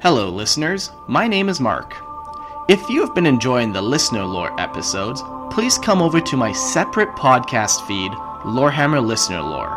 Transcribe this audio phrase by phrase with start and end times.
[0.00, 0.92] Hello, listeners.
[1.08, 1.96] My name is Mark.
[2.68, 7.08] If you have been enjoying the Listener Lore episodes, please come over to my separate
[7.16, 8.12] podcast feed,
[8.44, 9.72] Lorehammer Listener Lore.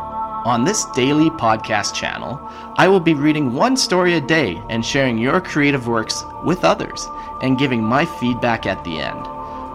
[0.46, 2.40] On this daily podcast channel,
[2.78, 7.08] I will be reading one story a day and sharing your creative works with others
[7.42, 9.26] and giving my feedback at the end.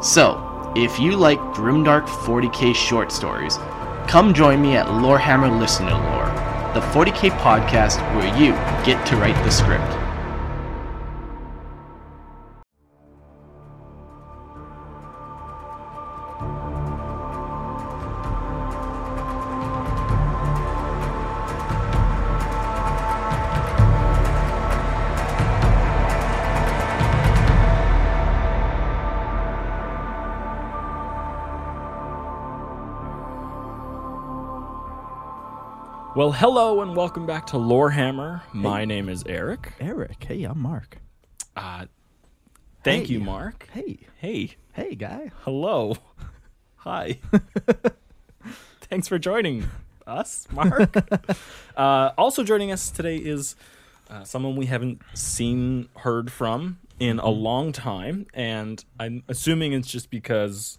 [0.00, 3.58] So, if you like grimdark 40k short stories,
[4.06, 8.52] come join me at Lorehammer Listener Lore, the 40k podcast where you
[8.86, 10.05] get to write the script.
[36.16, 38.40] Well, hello and welcome back to Lorehammer.
[38.54, 39.74] My name is Eric.
[39.78, 40.96] Eric, hey, I'm Mark.
[41.54, 41.84] Uh,
[42.82, 43.12] thank Hey.
[43.14, 43.68] you, Mark.
[43.72, 45.30] Hey, Hey, hey, guy.
[45.42, 45.96] hello.
[46.76, 47.18] Hi.
[48.80, 49.66] Thanks for joining
[50.06, 50.96] us, Mark.
[51.76, 53.54] uh, also joining us today is
[54.08, 59.88] uh, someone we haven't seen, heard from in a long time, and I'm assuming it's
[59.88, 60.78] just because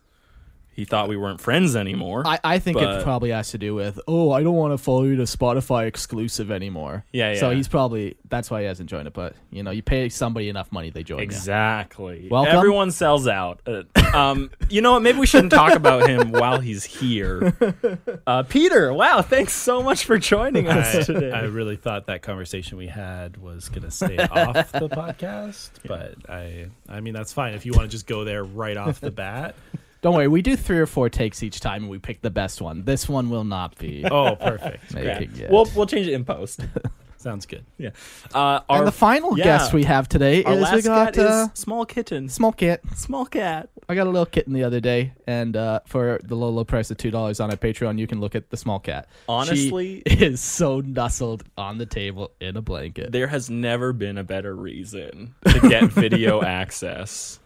[0.77, 2.21] he thought we weren't friends anymore.
[2.25, 4.77] I, I think But- it probably has to do with, oh, I don't want to
[4.77, 7.03] follow you to Spotify exclusive anymore.
[7.11, 7.39] Yeah, yeah.
[7.39, 9.13] So he's probably, that's why he hasn't joined it.
[9.13, 11.23] But, you know, you pay somebody enough money, they join you.
[11.23, 12.27] Exactly.
[12.29, 12.55] Welcome.
[12.55, 13.59] Everyone sells out.
[13.65, 13.83] Uh,
[14.13, 15.01] um, you know what?
[15.01, 17.57] Maybe we shouldn't talk about him while he's here.
[18.25, 19.21] Uh, Peter, wow!
[19.21, 21.31] Thanks so much for joining us I, today.
[21.31, 26.15] I really thought that conversation we had was going to stay off the podcast, but
[26.29, 29.11] I, I mean, that's fine if you want to just go there right off the
[29.11, 29.55] bat.
[30.01, 32.61] Don't worry, we do three or four takes each time and we pick the best
[32.61, 32.83] one.
[32.83, 34.05] This one will not be.
[34.17, 34.93] Oh, perfect.
[34.93, 35.51] making it.
[35.51, 36.61] We'll we'll change it in post.
[37.17, 37.65] Sounds good.
[37.77, 37.89] yeah.
[38.33, 39.43] Uh, our, and the final yeah.
[39.43, 42.29] guest we have today our is last we got cat uh, is small kitten.
[42.29, 42.81] small cat.
[42.95, 43.69] Small cat.
[43.89, 46.89] I got a little kitten the other day, and uh, for the low, low price
[46.91, 49.07] of two dollars on our Patreon, you can look at the small cat.
[49.27, 53.11] Honestly- she is so nuzzled on the table in a blanket.
[53.11, 57.39] There has never been a better reason to get video access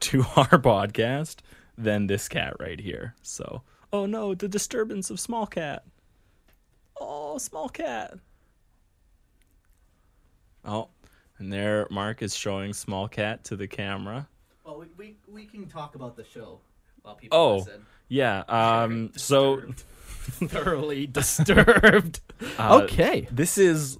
[0.00, 1.36] to our podcast
[1.82, 3.14] than this cat right here.
[3.22, 5.84] So, oh no, the disturbance of small cat.
[7.00, 8.14] Oh, small cat.
[10.64, 10.88] Oh,
[11.38, 14.28] and there Mark is showing small cat to the camera.
[14.64, 16.60] Well, we, we, we can talk about the show
[17.02, 17.66] while people Oh,
[18.08, 18.44] yeah.
[18.48, 19.62] Um so
[20.14, 22.20] thoroughly disturbed.
[22.58, 23.28] Uh, okay.
[23.30, 23.98] This is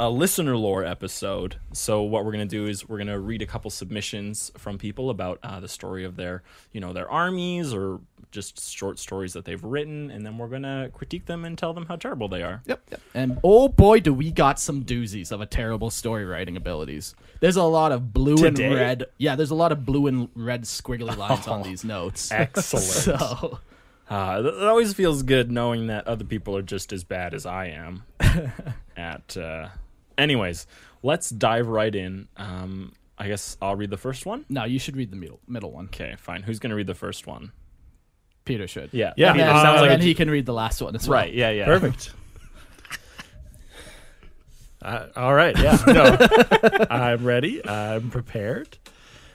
[0.00, 1.56] a listener lore episode.
[1.72, 5.38] So what we're gonna do is we're gonna read a couple submissions from people about
[5.42, 6.42] uh, the story of their,
[6.72, 8.00] you know, their armies or
[8.30, 11.86] just short stories that they've written, and then we're gonna critique them and tell them
[11.86, 12.62] how terrible they are.
[12.66, 13.00] Yep, yep.
[13.14, 17.14] And oh boy, do we got some doozies of a terrible story writing abilities.
[17.40, 18.64] There's a lot of blue Today?
[18.66, 19.04] and red.
[19.18, 22.32] Yeah, there's a lot of blue and red squiggly lines on these notes.
[22.32, 22.82] Excellent.
[23.02, 23.58] So,
[24.08, 27.66] Uh, it always feels good knowing that other people are just as bad as I
[27.68, 28.02] am.
[28.96, 29.68] at, uh,
[30.18, 30.66] anyways,
[31.02, 32.28] let's dive right in.
[32.36, 34.44] Um, I guess I'll read the first one.
[34.48, 35.86] no, you should read the middle middle one.
[35.86, 36.42] Okay, fine.
[36.42, 37.52] Who's gonna read the first one?
[38.44, 38.90] Peter should.
[38.92, 41.08] Yeah, Yeah, And Peter, uh, sounds like and he can read the last one as
[41.08, 41.20] well.
[41.20, 41.32] right.
[41.32, 41.64] Yeah, yeah.
[41.66, 42.12] Perfect.
[44.82, 45.56] Uh, all right.
[45.56, 45.78] Yeah.
[45.86, 46.16] No,
[46.90, 47.64] I'm ready.
[47.64, 48.78] I'm prepared.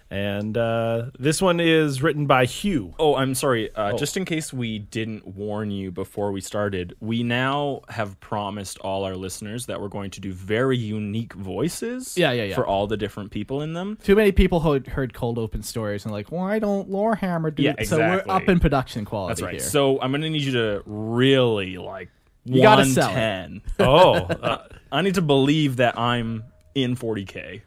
[0.10, 2.94] And uh, this one is written by Hugh.
[2.98, 3.74] Oh, I'm sorry.
[3.76, 8.78] Uh, Just in case we didn't warn you before we started, we now have promised
[8.80, 12.18] all our listeners that we're going to do very unique voices.
[12.18, 12.56] Yeah, yeah, yeah.
[12.56, 13.98] For all the different people in them.
[14.02, 17.76] Too many people heard, heard cold open stories and like, why don't Lorehammer do Yeah,
[17.78, 17.88] it?
[17.90, 19.52] So we're up in production quality That's right.
[19.56, 19.60] here.
[19.60, 22.10] So I'm going to need you to really like
[22.46, 23.14] You gotta sell it.
[23.14, 23.62] 110.
[23.80, 26.46] Oh, uh, I need to believe that I'm
[26.76, 27.62] in 40k.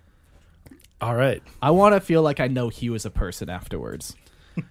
[1.00, 1.43] All right.
[1.62, 4.17] I want to feel like I know Hugh as a person afterwards.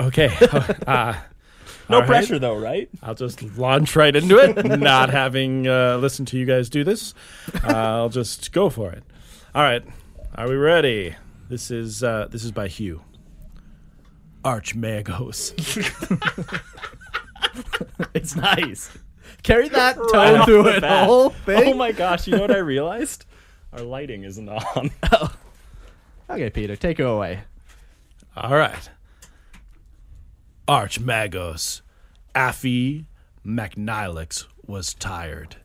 [0.00, 0.28] Okay.
[0.88, 1.14] Uh,
[1.88, 2.06] No all right.
[2.08, 2.88] pressure though, right?
[3.00, 7.14] I'll just launch right into it, not having uh, listened to you guys do this.
[7.62, 9.04] Uh, I'll just go for it.
[9.54, 9.84] All right,
[10.34, 11.14] are we ready?
[11.48, 13.02] This is uh, this is by Hugh.
[14.44, 15.54] Archmagos.
[18.14, 18.90] It's nice.
[19.42, 21.72] Carry that tone off through it, the whole thing.
[21.72, 23.24] Oh my gosh, you know what I realized?
[23.72, 24.90] Our lighting isn't on.
[26.30, 27.40] Okay, Peter, take it away.
[28.36, 28.90] All right.
[30.66, 31.82] Archmagos.
[32.34, 33.06] Affy
[33.44, 35.56] MacNilix was tired.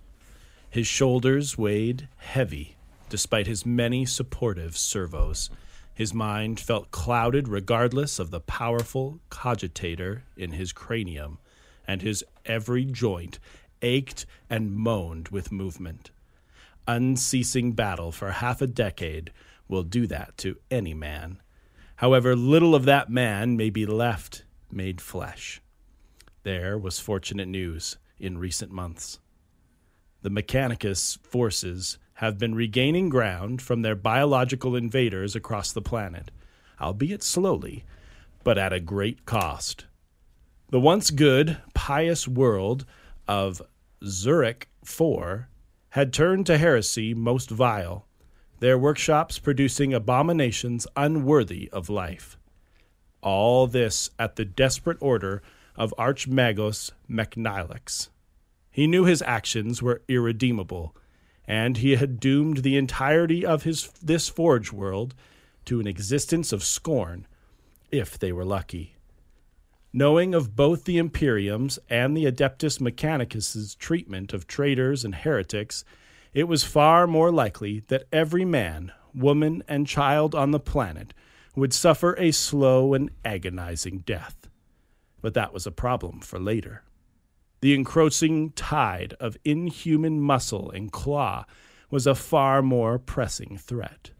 [0.69, 2.77] His shoulders weighed heavy,
[3.09, 5.49] despite his many supportive servos.
[5.93, 11.37] His mind felt clouded regardless of the powerful cogitator in his cranium,
[11.85, 13.37] and his every joint
[13.81, 16.09] ached and moaned with movement.
[16.87, 19.31] Unceasing battle for half a decade
[19.67, 21.41] will do that to any man.
[21.97, 25.61] However, little of that man may be left made flesh.
[26.43, 29.19] There was fortunate news in recent months.
[30.21, 36.31] The Mechanicus forces have been regaining ground from their biological invaders across the planet,
[36.79, 37.83] albeit slowly,
[38.43, 39.85] but at a great cost.
[40.69, 42.85] The once good, pious world
[43.27, 43.61] of
[44.05, 45.45] Zurich IV
[45.89, 48.07] had turned to heresy most vile,
[48.63, 52.37] their workshops producing abominations unworthy of life.
[53.21, 55.43] All this at the desperate order
[55.75, 58.07] of Archmagos MacNilix.
[58.71, 60.95] He knew his actions were irredeemable,
[61.45, 65.13] and he had doomed the entirety of his this forge world
[65.65, 67.27] to an existence of scorn,
[67.91, 68.95] if they were lucky.
[69.91, 75.83] Knowing of both the Imperium's and the Adeptus Mechanicus's treatment of traitors and heretics,
[76.33, 81.13] it was far more likely that every man, woman, and child on the planet
[81.55, 84.47] would suffer a slow and agonizing death.
[85.21, 86.83] But that was a problem for later.
[87.61, 91.45] The encroaching tide of inhuman muscle and claw
[91.89, 94.11] was a far more pressing threat.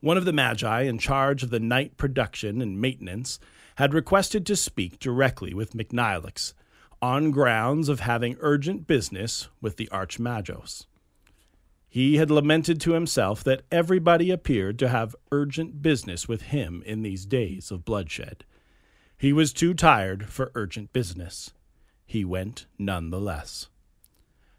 [0.00, 3.38] One of the Magi in charge of the knight production and maintenance
[3.76, 6.52] had requested to speak directly with McNilix
[7.02, 10.86] on grounds of having urgent business with the Archmagos.
[11.88, 17.02] He had lamented to himself that everybody appeared to have urgent business with him in
[17.02, 18.44] these days of bloodshed.
[19.18, 21.52] He was too tired for urgent business.
[22.06, 23.68] He went none the less.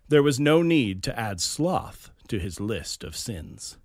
[0.09, 3.77] There was no need to add sloth to his list of sins.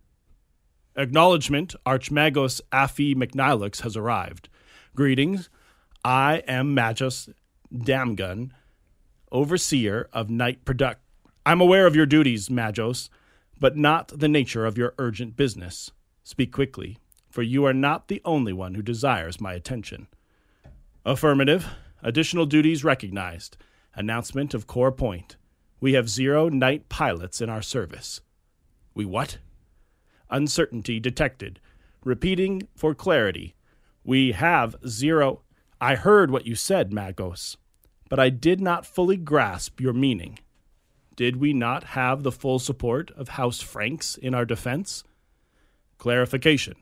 [0.96, 4.48] Acknowledgement Archmagos Affy McNilux has arrived.
[4.94, 5.48] Greetings.
[6.04, 7.28] I am Magus
[7.74, 8.50] Damgun,
[9.32, 11.00] overseer of knight product.
[11.44, 13.08] I'm aware of your duties, Magos,
[13.58, 15.90] but not the nature of your urgent business.
[16.24, 16.98] Speak quickly,
[17.30, 20.08] for you are not the only one who desires my attention.
[21.04, 21.66] Affirmative.
[22.02, 23.56] Additional duties recognized.
[23.94, 25.36] Announcement of core point.
[25.80, 28.20] We have zero knight pilots in our service.
[28.94, 29.38] We what?
[30.30, 31.60] Uncertainty detected.
[32.04, 33.54] Repeating for clarity.
[34.02, 35.42] We have zero.
[35.80, 37.56] I heard what you said, Magos,
[38.08, 40.38] but I did not fully grasp your meaning.
[41.16, 45.04] Did we not have the full support of House Franks in our defense?
[45.98, 46.74] Clarification.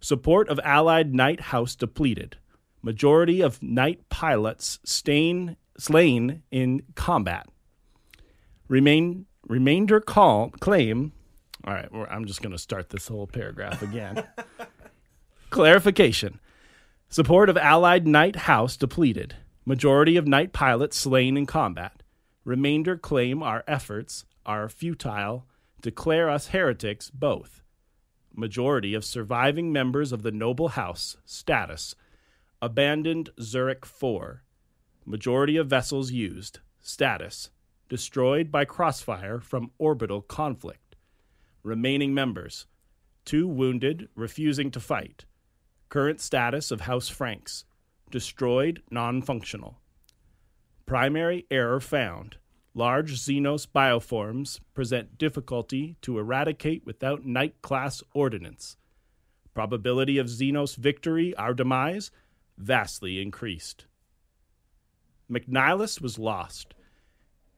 [0.00, 2.36] Support of Allied Knight House depleted.
[2.82, 7.46] Majority of knight pilots stain, slain in combat.
[8.68, 11.12] Remain, remainder call, claim.
[11.64, 14.24] All right, I'm just going to start this whole paragraph again.
[15.50, 16.38] Clarification.
[17.10, 19.34] Support of Allied Knight House depleted.
[19.64, 22.02] Majority of Knight pilots slain in combat.
[22.44, 25.46] Remainder claim our efforts are futile.
[25.80, 27.62] Declare us heretics both.
[28.34, 31.94] Majority of surviving members of the noble house status.
[32.60, 34.42] Abandoned Zurich 4.
[35.06, 36.58] Majority of vessels used.
[36.78, 37.48] Status.
[37.88, 40.94] Destroyed by crossfire from orbital conflict.
[41.62, 42.66] Remaining members.
[43.24, 45.24] Two wounded, refusing to fight.
[45.88, 47.64] Current status of House Franks.
[48.10, 49.78] Destroyed, non functional.
[50.84, 52.36] Primary error found.
[52.74, 58.76] Large Xenos bioforms present difficulty to eradicate without knight class ordinance.
[59.54, 62.10] Probability of Xenos victory, our demise,
[62.58, 63.86] vastly increased.
[65.30, 66.74] McNihilus was lost.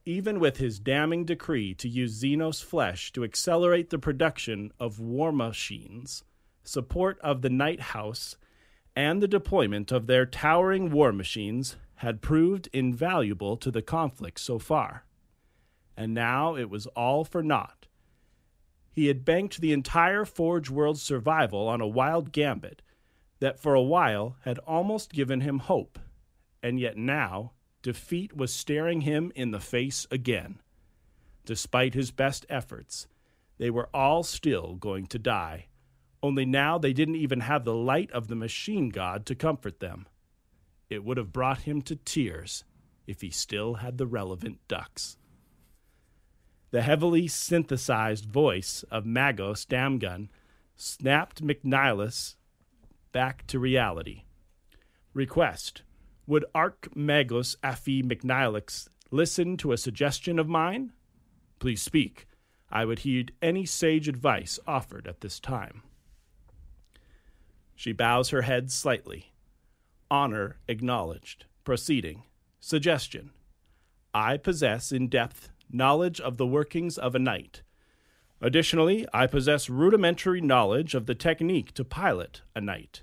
[0.07, 5.33] Even with his damning decree to use Xenos flesh to accelerate the production of war
[5.33, 6.25] machines,
[6.63, 8.37] support of the Knight House,
[8.95, 14.59] and the deployment of their towering war machines had proved invaluable to the conflict so
[14.59, 15.05] far.
[15.97, 17.87] And now it was all for naught.
[18.93, 22.83] He had banked the entire Forge world's survival on a wild gambit
[23.39, 25.99] that for a while had almost given him hope,
[26.63, 27.53] and yet now
[27.83, 30.59] defeat was staring him in the face again.
[31.45, 33.07] Despite his best efforts,
[33.59, 35.67] they were all still going to die,
[36.23, 40.07] only now they didn't even have the light of the machine god to comfort them.
[40.89, 42.65] It would have brought him to tears
[43.07, 45.17] if he still had the relevant ducks.
[46.71, 50.29] The heavily synthesized voice of Magos Damgun
[50.77, 52.37] snapped McNihilus
[53.13, 54.23] back to reality.
[55.15, 55.83] Request
[56.27, 60.93] Would Archmagos Afi McNihilus listen to a suggestion of mine?
[61.59, 62.29] Please speak.
[62.71, 65.83] I would heed any sage advice offered at this time.
[67.81, 69.33] She bows her head slightly.
[70.11, 71.47] Honor acknowledged.
[71.65, 72.25] Proceeding.
[72.61, 73.31] Suggestion.
[74.13, 77.63] I possess in depth knowledge of the workings of a knight.
[78.39, 83.03] Additionally, I possess rudimentary knowledge of the technique to pilot a knight.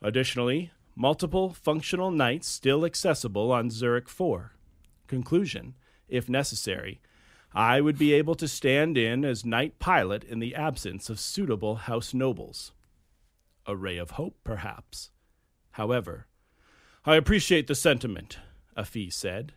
[0.00, 4.52] Additionally, multiple functional knights still accessible on Zurich 4.
[5.08, 5.74] Conclusion
[6.08, 7.00] If necessary,
[7.52, 11.74] I would be able to stand in as knight pilot in the absence of suitable
[11.74, 12.70] house nobles.
[13.68, 15.10] A ray of hope, perhaps.
[15.72, 16.26] However,
[17.04, 18.38] I appreciate the sentiment,
[18.76, 19.52] Afi said,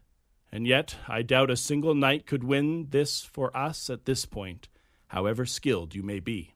[0.51, 4.67] and yet I doubt a single knight could win this for us at this point,
[5.07, 6.55] however skilled you may be.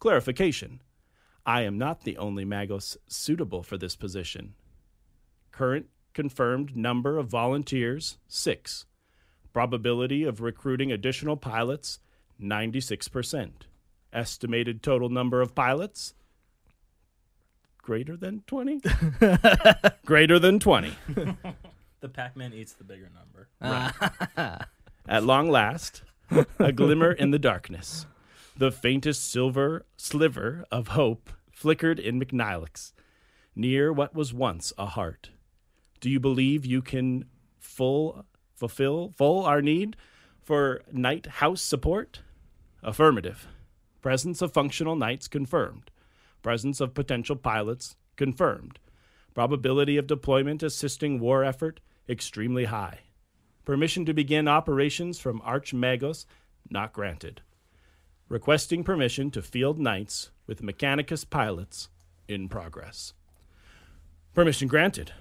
[0.00, 0.82] Clarification
[1.46, 4.54] I am not the only Magos suitable for this position.
[5.52, 8.86] Current confirmed number of volunteers, six.
[9.52, 12.00] Probability of recruiting additional pilots,
[12.42, 13.50] 96%.
[14.12, 16.14] Estimated total number of pilots,
[17.90, 18.82] greater than 20?
[20.06, 20.92] greater than 20.
[21.98, 23.48] The Pac-Man eats the bigger number.
[25.08, 26.04] At long last,
[26.60, 28.06] a glimmer in the darkness.
[28.56, 32.92] The faintest silver sliver of hope flickered in McNihilus,
[33.56, 35.30] near what was once a heart.
[35.98, 37.24] Do you believe you can
[37.58, 39.96] full fulfill full our need
[40.44, 42.20] for knight house support?
[42.84, 43.48] Affirmative.
[44.00, 45.89] Presence of functional knights confirmed.
[46.42, 48.78] Presence of potential pilots confirmed.
[49.34, 53.00] Probability of deployment assisting war effort extremely high.
[53.64, 56.26] Permission to begin operations from Archmagos
[56.68, 57.42] not granted.
[58.28, 61.88] Requesting permission to field knights with Mechanicus pilots
[62.28, 63.12] in progress.
[64.34, 65.12] Permission granted.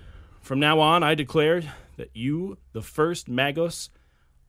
[0.41, 1.63] From now on, I declare
[1.97, 3.89] that you, the first Magos,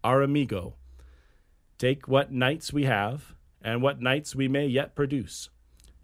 [0.05, 0.75] are amigo.
[1.79, 5.49] Take what knights we have, and what knights we may yet produce.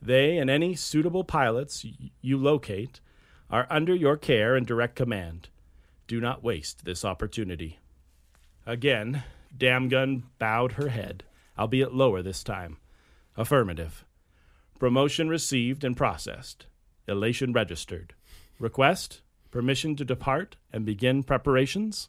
[0.00, 1.84] They and any suitable pilots
[2.20, 3.00] you locate
[3.50, 5.48] are under your care and direct command.
[6.06, 7.78] Do not waste this opportunity.
[8.66, 9.24] Again,
[9.56, 11.24] Damgun bowed her head,
[11.58, 12.78] albeit lower this time.
[13.36, 14.04] Affirmative.
[14.78, 16.66] Promotion received and processed.
[17.08, 18.14] Elation registered.
[18.58, 22.08] Request permission to depart and begin preparations?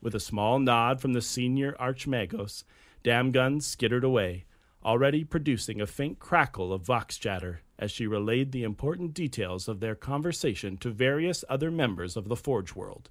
[0.00, 2.64] With a small nod from the senior Archmagos,
[3.02, 4.44] Damgun skittered away,
[4.86, 9.80] already producing a faint crackle of vox chatter as she relayed the important details of
[9.80, 13.10] their conversation to various other members of the Forge world.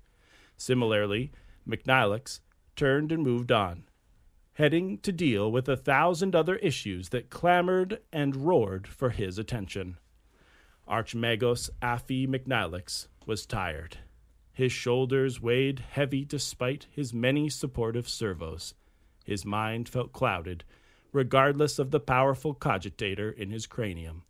[0.58, 1.32] Similarly,
[1.68, 2.40] McNihilus
[2.78, 3.84] turned and moved on,
[4.54, 9.98] heading to deal with a thousand other issues that clamored and roared for his attention.
[10.88, 13.98] Archmagos Afi McNihilus was tired.
[14.54, 18.76] His shoulders weighed heavy despite his many supportive servos.
[19.26, 20.64] His mind felt clouded,
[21.16, 24.24] regardless of the powerful cogitator in his cranium,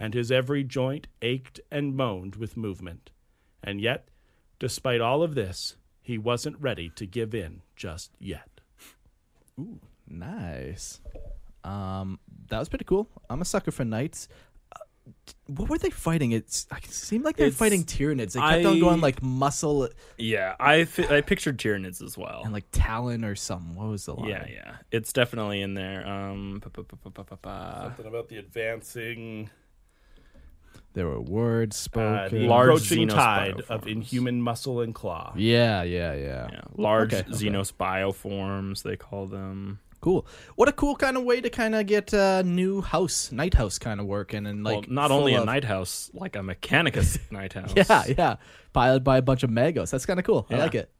[0.00, 3.10] and his every joint ached and moaned with movement.
[3.62, 4.08] And yet,
[4.58, 8.60] despite all of this, he wasn't ready to give in just yet.
[9.58, 11.00] Ooh, nice.
[11.62, 13.08] Um, that was pretty cool.
[13.30, 14.28] I'm a sucker for knights.
[15.06, 15.10] Uh,
[15.48, 16.32] what were they fighting?
[16.32, 18.32] It's it seemed like they're It's- fighting Tyranids.
[18.32, 22.40] They kept on going like muscle Yeah, I fi- I pictured Tyranids as well.
[22.44, 23.74] and like talon or something.
[23.74, 24.30] What was the line?
[24.30, 26.06] yeah, yeah, it's definitely in there.
[26.06, 26.62] Um.
[26.62, 29.50] Something about the advancing.
[30.94, 31.80] There were words Uh,
[32.28, 32.38] spoken.
[32.42, 35.32] the Large encroaching Xenos tide of inhuman muscle and claw.
[35.36, 37.30] yeah, yeah, yeah, Yeah, large Okay, okay.
[37.50, 39.80] Xenos bioforms, they call them.
[40.04, 40.26] Cool.
[40.56, 43.78] What a cool kind of way to kind of get a new house, knight house
[43.78, 47.18] kind of working and like well, not only a of- knight house, like a Mechanicus
[47.30, 47.72] knight house.
[47.74, 48.36] Yeah, yeah.
[48.74, 49.90] Piloted by a bunch of Magos.
[49.90, 50.46] That's kind of cool.
[50.50, 50.90] I like it.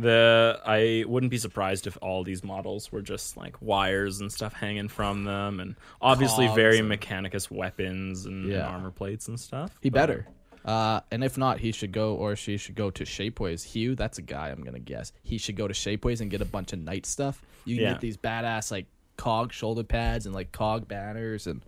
[0.00, 4.54] The I wouldn't be surprised if all these models were just like wires and stuff
[4.54, 9.38] hanging from them, and obviously Cogs very and- Mechanicus weapons and, and armor plates and
[9.38, 9.78] stuff.
[9.80, 10.26] He but- better.
[10.64, 13.64] Uh, and if not, he should go or she should go to Shapeways.
[13.64, 15.12] Hugh, that's a guy I'm gonna guess.
[15.22, 17.42] He should go to Shapeways and get a bunch of knight stuff.
[17.64, 17.92] You can Yeah.
[17.92, 18.86] get these badass like
[19.16, 21.62] cog shoulder pads and like cog banners and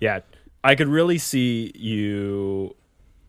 [0.00, 0.20] Yeah,
[0.64, 2.74] I could really see you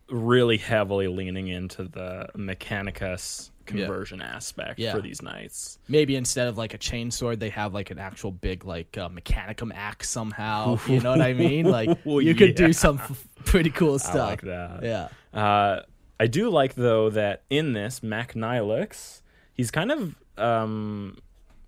[0.10, 4.94] really heavily leaning into the Mechanicus conversion aspect Yeah.
[4.94, 5.78] for these knights.
[5.88, 9.72] maybe instead of like a chainsword, they have like an actual big like uh, Mechanicum
[9.76, 10.80] axe somehow.
[10.88, 11.66] you know what I mean?
[11.66, 12.68] Like Ooh, you could yeah.
[12.68, 14.16] do some f- pretty cool stuff.
[14.16, 14.80] I like that.
[14.84, 15.08] Yeah.
[15.40, 15.82] Uh,
[16.20, 19.22] I do like though that in this Mac Nilix,
[19.54, 21.18] he's kind of um,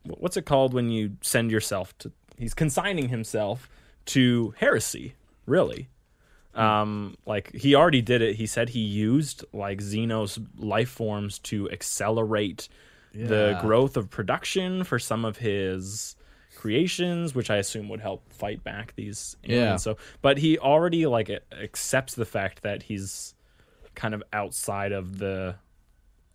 [0.03, 2.11] what's it called when you send yourself to?
[2.37, 3.69] He's consigning himself
[4.07, 5.13] to heresy.
[5.45, 5.89] Really,
[6.55, 8.35] um, like he already did it.
[8.35, 12.69] He said he used like Xenos life forms to accelerate
[13.13, 16.15] the growth of production for some of his
[16.55, 19.61] creations, which I assume would help fight back these aliens.
[19.61, 19.75] Yeah.
[19.77, 23.33] So, but he already like accepts the fact that he's
[23.95, 25.55] kind of outside of the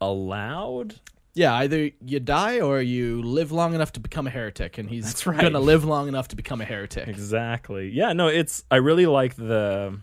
[0.01, 1.01] allowed.
[1.35, 5.05] Yeah, either you die or you live long enough to become a heretic, and he's
[5.07, 5.41] That's right.
[5.41, 7.09] gonna live long enough to become a heretic.
[7.09, 7.89] Exactly.
[7.91, 8.13] Yeah.
[8.13, 9.99] No, it's I really like the,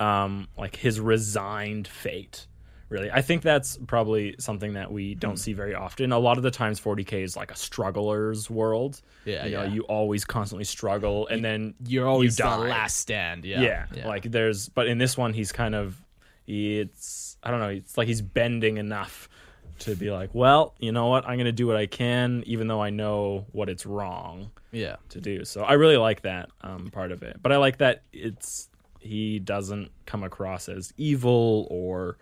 [0.00, 2.46] um, like his resigned fate.
[2.90, 5.18] Really, I think that's probably something that we Hmm.
[5.18, 6.12] don't see very often.
[6.12, 9.00] A lot of the times, 40k is like a struggler's world.
[9.24, 9.72] Yeah, you know, yeah.
[9.72, 12.68] you always constantly struggle, and then You're always you the die.
[12.68, 13.44] last stand.
[13.44, 16.00] Yeah, yeah, like there's but in this one he's kind of
[16.46, 19.30] it's i don't know it's like he's bending enough
[19.80, 22.80] to be like well you know what i'm gonna do what i can even though
[22.82, 27.12] i know what it's wrong yeah, to do so i really like that um, part
[27.12, 28.68] of it but i like that it's
[29.00, 32.16] he doesn't come across as evil or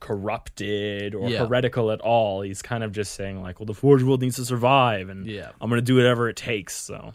[0.00, 1.38] corrupted or Yeah.
[1.46, 4.44] heretical at all he's kind of just saying like well the forge world needs to
[4.44, 5.50] survive and Yeah.
[5.60, 7.12] i'm gonna do whatever it takes so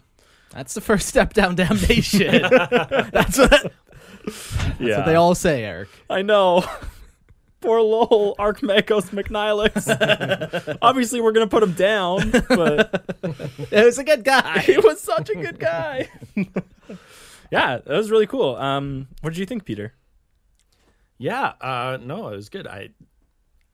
[0.50, 2.42] that's the first step down damnation.
[2.50, 3.50] that's what,
[4.24, 5.88] that's yeah what they all say, Eric.
[6.10, 6.64] I know.
[7.60, 10.78] Poor Lowell, Archmagos McNihilix.
[10.82, 13.04] Obviously, we're gonna put him down, but
[13.70, 14.58] It was a good guy.
[14.60, 16.08] he was such a good guy.
[17.50, 18.56] yeah, that was really cool.
[18.56, 19.94] Um, what did you think, Peter?
[21.18, 22.66] Yeah, uh, no, it was good.
[22.66, 22.90] I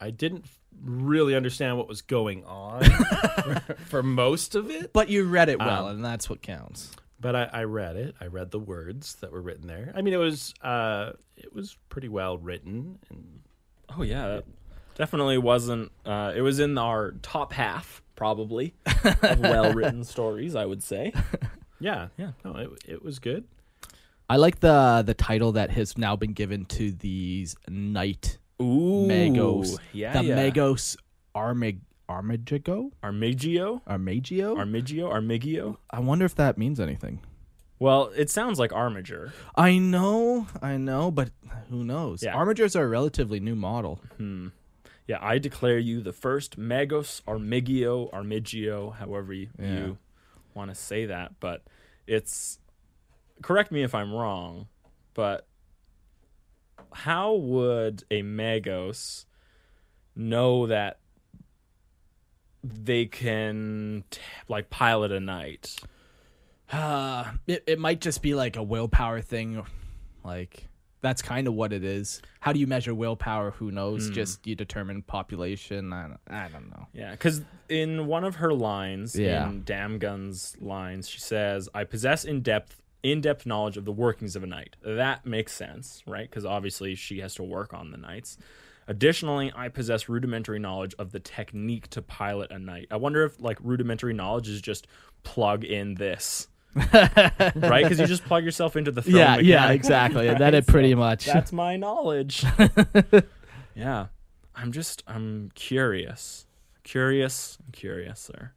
[0.00, 0.46] I didn't
[0.82, 2.84] really understand what was going on
[3.86, 6.90] for most of it, But you read it well, Um, and that's what counts.
[7.18, 8.14] but I, I read it.
[8.20, 9.92] I read the words that were written there.
[9.96, 13.40] I mean, it was uh, it was pretty well written, and
[13.96, 14.44] Oh yeah, that
[14.94, 15.92] definitely wasn't.
[16.04, 20.54] Uh, it was in our top half, probably, of well-written stories.
[20.54, 21.12] I would say.
[21.80, 22.32] yeah, Yeah.
[22.44, 23.44] no, it it was good.
[24.28, 29.78] I like the the title that has now been given to these knight Ooh, Magos.
[29.92, 30.36] Yeah, the yeah.
[30.36, 30.96] Magos
[31.34, 32.90] Armig Armigigo?
[33.02, 34.56] Armigio, Armagio?
[34.56, 35.76] Armigio, Armigio.
[35.90, 37.20] I wonder if that means anything.
[37.78, 39.32] Well, it sounds like Armiger.
[39.54, 41.30] I know, I know, but
[41.68, 42.22] who knows?
[42.22, 42.34] Yeah.
[42.34, 44.00] Armigers are a relatively new model.
[44.16, 44.48] Hmm.
[45.06, 49.74] Yeah, I declare you the first Magos Armigio, Armigio, however you, Yeah.
[49.74, 49.98] you
[50.54, 51.38] want to say that.
[51.38, 51.62] But
[52.06, 52.58] it's,
[53.42, 54.66] correct me if I'm wrong,
[55.14, 55.46] but
[56.92, 59.26] how would a Magos
[60.16, 60.98] know that
[62.64, 65.76] they can, t- like, pilot a knight?
[66.72, 69.64] Uh, it, it might just be like a willpower thing.
[70.24, 70.66] Like,
[71.00, 72.20] that's kind of what it is.
[72.40, 73.52] How do you measure willpower?
[73.52, 74.10] Who knows?
[74.10, 75.92] Just you determine population.
[75.92, 76.86] I don't, I don't know.
[76.92, 79.48] Yeah, because in one of her lines, Yeah.
[79.48, 84.34] in Damn Gun's lines, she says, "I possess in depth, in-depth knowledge of the workings
[84.34, 86.28] of a knight." That makes sense, right?
[86.28, 88.38] Because obviously she has to work on the knights.
[88.88, 92.86] Additionally, I possess rudimentary knowledge of the technique to pilot a knight.
[92.90, 94.86] I wonder if like rudimentary knowledge is just
[95.24, 97.82] plug in this, right?
[97.82, 100.28] Because you just plug yourself into the throne Yeah, yeah, exactly.
[100.28, 100.54] And then right?
[100.54, 101.24] it pretty So much.
[101.26, 102.44] that's my knowledge.
[103.74, 104.06] yeah.
[104.54, 106.46] I'm just I'm curious.
[106.82, 108.52] Curious, curious, sir.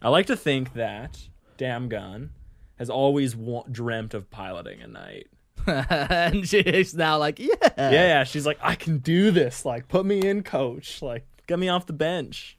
[0.00, 1.18] I like to think that
[1.56, 2.30] Damn Gun
[2.78, 5.28] has always wa- dreamt of piloting a knight.
[5.66, 7.54] and she's now like, yeah.
[7.78, 9.64] Yeah, yeah, she's like, I can do this.
[9.64, 11.00] Like, put me in, coach.
[11.02, 12.58] Like, get me off the bench.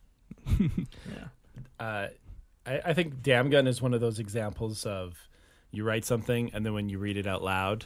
[1.80, 2.08] Uh,
[2.66, 5.18] I, I think Damn Gun is one of those examples of
[5.72, 7.86] you write something and then when you read it out loud,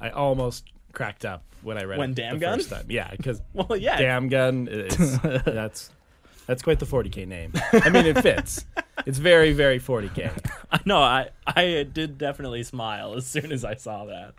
[0.00, 2.58] I almost cracked up when I read When it Damn the Gun?
[2.58, 2.86] first time.
[2.88, 3.98] Yeah, because Well, yeah.
[3.98, 5.90] Damn Gun is that's
[6.46, 7.52] that's quite the 40k name.
[7.72, 8.64] I mean, it fits.
[9.06, 10.30] It's very very 40k.
[10.72, 10.98] I know.
[11.00, 14.34] I I did definitely smile as soon as I saw that.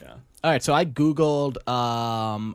[0.00, 0.12] Yeah.
[0.44, 2.54] All right, so I googled um,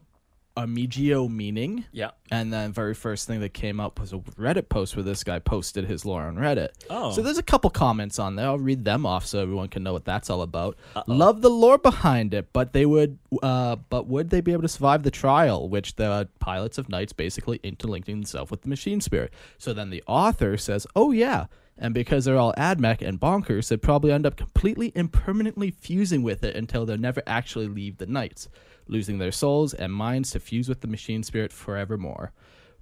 [0.66, 2.12] Amigio meaning, Yeah.
[2.32, 5.40] and then very first thing that came up was a Reddit post where this guy
[5.40, 6.70] posted his lore on Reddit.
[6.90, 7.12] Oh.
[7.12, 8.46] so there's a couple comments on there.
[8.48, 10.78] I'll read them off so everyone can know what that's all about.
[11.08, 14.68] Love the lore behind it, but they would, uh, but would they be able to
[14.68, 19.34] survive the trial, which the pilots of Knights basically interlinking themselves with the machine spirit?
[19.58, 21.46] So then the author says, "Oh yeah."
[21.82, 26.24] And because they're all AdMech and bonkers, they'd probably end up completely and permanently fusing
[26.24, 28.50] with it until they never actually leave the Knights,
[28.90, 32.32] losing their souls and minds to fuse with the machine spirit forevermore.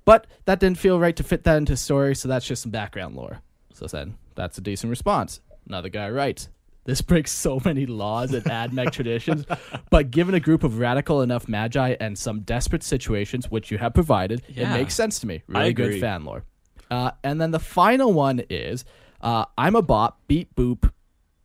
[0.05, 3.15] But that didn't feel right to fit that into story, so that's just some background
[3.15, 3.41] lore.
[3.73, 5.41] So then, that's a decent response.
[5.67, 6.47] Another guy writes,
[6.85, 9.45] this breaks so many laws and AdMech traditions,
[9.89, 13.93] but given a group of radical enough magi and some desperate situations, which you have
[13.93, 14.73] provided, Yeah.
[14.73, 15.43] it makes sense to me.
[15.47, 16.45] Really good fan lore.
[16.89, 18.85] Uh, and then the final one is
[19.19, 20.89] uh, I'm a bot, beep boop,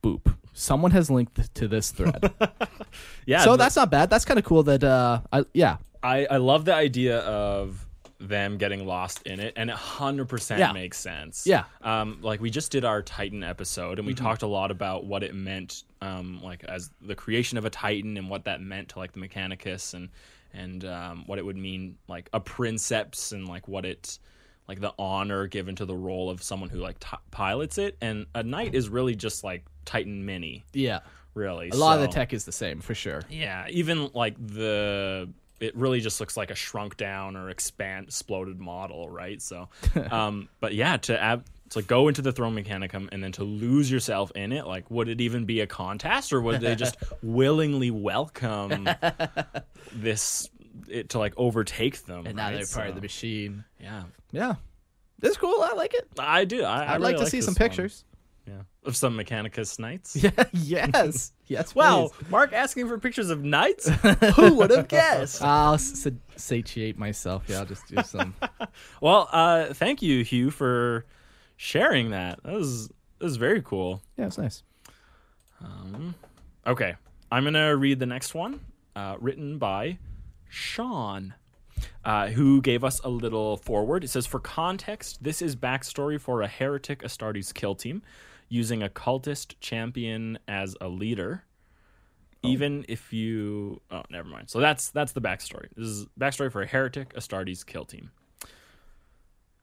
[0.01, 0.33] boop.
[0.53, 2.31] Someone has linked to this thread.
[3.25, 3.43] Yeah.
[3.43, 4.09] so that's not bad.
[4.09, 5.77] That's kind of cool that, uh, I, yeah.
[6.03, 7.85] I, I love the idea of
[8.19, 10.71] them getting lost in it and it 100% Yeah.
[10.71, 11.63] makes sense Yeah.
[11.81, 14.23] um like we just did our titan episode and we Mm-hmm.
[14.25, 18.15] talked a lot about what it meant um like as the creation of a titan
[18.15, 20.07] and what that meant to like the mechanicus and
[20.53, 24.19] and um what it would mean like a princeps and like what it
[24.67, 28.25] like the honor given to the role of someone who like t- pilots it and
[28.35, 30.99] a knight is really just like titan mini Yeah.
[31.33, 33.21] really A lot of the tech is the same, for sure.
[33.29, 38.59] yeah, even like the it really just looks like a shrunk down or expand exploded
[38.59, 39.41] model, right?
[39.41, 39.69] So,
[40.11, 43.89] um, but yeah, to ab- to go into the throne mechanicum and then to lose
[43.89, 47.91] yourself in it, like, would it even be a contest, or would they just willingly
[47.91, 48.87] welcome
[49.93, 50.49] this
[50.87, 52.25] it to like overtake them?
[52.25, 52.55] And now right?
[52.55, 53.63] they're part of the machine.
[53.79, 54.55] Yeah, Yeah.
[55.19, 55.61] This is cool.
[55.61, 56.07] I like it.
[56.19, 56.63] I do.
[56.63, 57.57] I, I I'd like really to see this some one.
[57.69, 58.03] pictures.
[58.45, 60.17] Yeah, of some Mechanicus knights.
[60.21, 60.31] Yeah.
[60.51, 61.31] yes.
[61.47, 61.73] Yes.
[61.75, 62.29] Wow, please.
[62.29, 63.87] Mark asking for pictures of knights?
[64.35, 65.41] Who would have guessed?
[65.41, 66.05] I'll s-
[66.35, 67.43] satiate myself.
[67.47, 68.35] Yeah, I'll just do some.
[68.99, 71.05] Well, uh, thank you, Hugh, for
[71.55, 72.43] sharing that.
[72.43, 74.01] That was that was very cool.
[74.17, 74.61] yeah, it's nice.
[76.65, 76.95] Okay,
[77.31, 78.59] I'm gonna read the next one,
[78.95, 79.97] uh, written by
[80.53, 81.33] Sean,
[82.05, 84.03] uh, who gave us a little forward.
[84.03, 88.03] It says, "For context, this is backstory for a heretic Astartes kill team,
[88.49, 91.43] using a cultist champion as a leader."
[92.45, 94.49] Even if you, oh, never mind.
[94.49, 95.69] So that's that's the backstory.
[95.75, 98.11] This is backstory for a heretic Astartes kill team.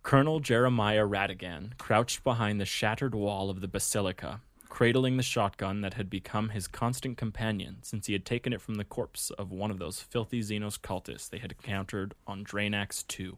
[0.03, 5.95] Colonel Jeremiah Radigan crouched behind the shattered wall of the basilica, cradling the shotgun that
[5.95, 9.71] had become his constant companion since he had taken it from the corpse of one
[9.71, 13.33] of those filthy Xenos cultists they had encountered on Draenax II.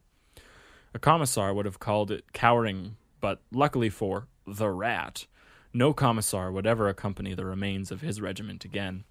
[0.94, 5.26] A commissar would have called it cowering, but luckily for the rat,
[5.72, 9.04] no commissar would ever accompany the remains of his regiment again.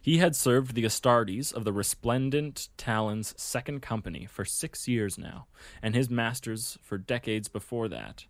[0.00, 5.46] He had served the Astartes of the Resplendent Talon's second company for six years now,
[5.82, 8.24] and his masters for decades before that,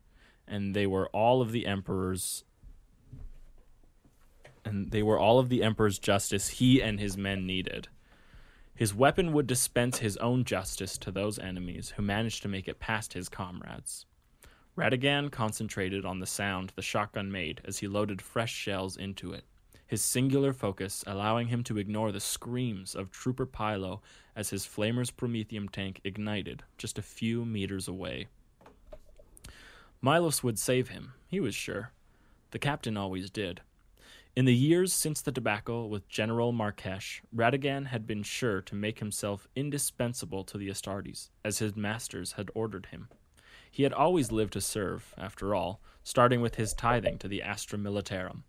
[0.47, 2.45] and they were all of the Emperor's
[4.71, 7.89] and they were all of the Emperor's justice he and his men needed.
[8.73, 12.79] His weapon would dispense his own justice to those enemies who managed to make it
[12.79, 14.07] past his comrades.
[14.77, 19.45] Radigan concentrated on the sound the shotgun made as he loaded fresh shells into it,
[19.87, 24.01] his singular focus allowing him to ignore the screams of Trooper Pilo
[24.37, 28.29] as his Flamer's Promethium tank ignited just a few meters away.
[30.01, 31.91] Milos would save him, he was sure.
[32.53, 33.61] The captain always did.
[34.37, 39.01] In the years since the debacle with General Markesh, Radigan had been sure to make
[39.01, 43.09] himself indispensable to the Astartes, as his masters had ordered him.
[43.69, 47.77] He had always lived to serve, after all, starting with his tithing to the Astra
[47.77, 48.45] Militarum.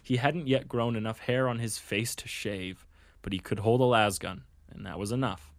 [0.00, 2.86] He hadn't yet grown enough hair on his face to shave,
[3.20, 5.52] but he could hold a lasgun, and that was enough.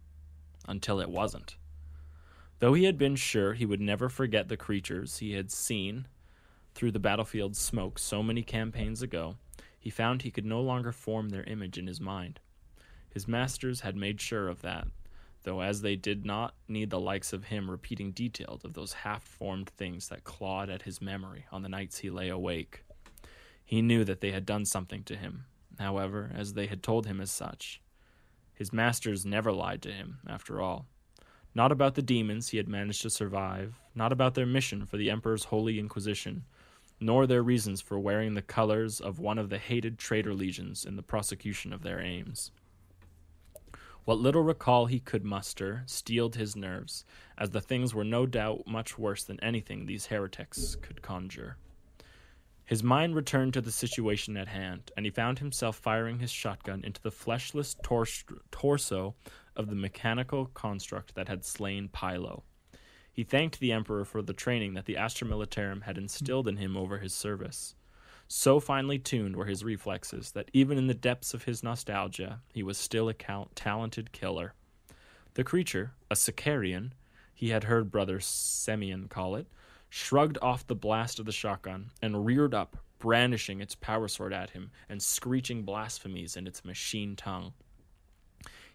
[0.66, 1.56] Until it wasn't.
[2.60, 6.08] Though he had been sure he would never forget the creatures he had seen
[6.74, 9.36] through the battlefield smoke so many campaigns ago,
[9.86, 12.40] he found he could no longer form their image in his mind.
[13.08, 14.88] His masters had made sure of that,
[15.44, 19.22] though as they did not need the likes of him repeating details of those half
[19.22, 22.82] formed things that clawed at his memory on the nights he lay awake.
[23.64, 25.44] He knew that they had done something to him,
[25.78, 27.80] however, as they had told him as such.
[28.54, 30.86] His masters never lied to him, after all.
[31.54, 35.12] Not about the demons he had managed to survive, not about their mission for the
[35.12, 36.44] Emperor's Holy Inquisition,
[37.00, 40.96] nor their reasons for wearing the colors of one of the hated traitor legions in
[40.96, 42.50] the prosecution of their aims.
[44.04, 47.04] What little recall he could muster steeled his nerves,
[47.36, 51.56] as the things were no doubt much worse than anything these heretics could conjure.
[52.64, 56.84] His mind returned to the situation at hand, and he found himself firing his shotgun
[56.84, 58.06] into the fleshless tor-
[58.50, 59.14] torso
[59.54, 62.42] of the mechanical construct that had slain Pilo.
[63.16, 66.76] He thanked the Emperor for the training that the Astra Militarum had instilled in him
[66.76, 67.74] over his service.
[68.28, 72.62] So finely tuned were his reflexes that even in the depths of his nostalgia, he
[72.62, 74.52] was still a talented killer.
[75.32, 76.90] The creature, a Sicarian,
[77.32, 79.46] he had heard Brother Semyon call it,
[79.88, 84.50] shrugged off the blast of the shotgun and reared up, brandishing its power sword at
[84.50, 87.54] him and screeching blasphemies in its machine tongue.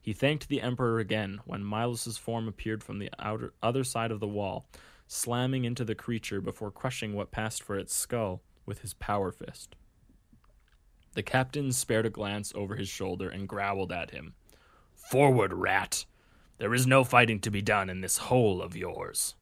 [0.02, 4.20] He thanked the Emperor again when Milos's form appeared from the outer, other side of
[4.20, 4.66] the wall,
[5.08, 9.76] slamming into the creature before crushing what passed for its skull with his power fist.
[11.14, 14.34] The captain spared a glance over his shoulder and growled at him.
[14.96, 16.06] Forward, rat!
[16.58, 19.36] There is no fighting to be done in this hole of yours.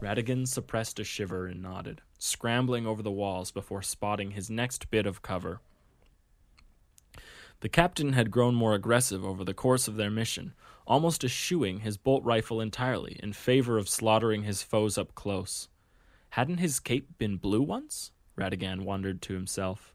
[0.00, 5.06] Radigan suppressed a shiver and nodded, scrambling over the walls before spotting his next bit
[5.06, 5.60] of cover.
[7.64, 10.52] The captain had grown more aggressive over the course of their mission,
[10.86, 15.68] almost eschewing his bolt rifle entirely in favor of slaughtering his foes up close.
[16.28, 18.12] Hadn't his cape been blue once?
[18.36, 19.94] Radigan wondered to himself.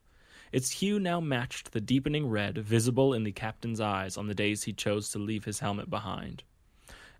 [0.51, 4.63] Its hue now matched the deepening red visible in the captain's eyes on the days
[4.63, 6.41] he chose to leave his helmet behind.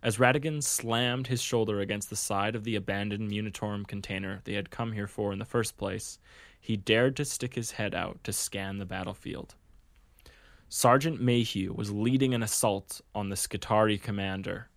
[0.02, 4.70] As Radigan slammed his shoulder against the side of the abandoned Munitorum container they had
[4.70, 6.18] come here for in the first place,
[6.60, 9.54] he dared to stick his head out to scan the battlefield.
[10.72, 14.68] Sergeant Mayhew was leading an assault on the Skitarii commander,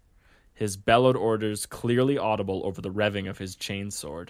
[0.51, 4.29] his bellowed orders clearly audible over the revving of his chainsword.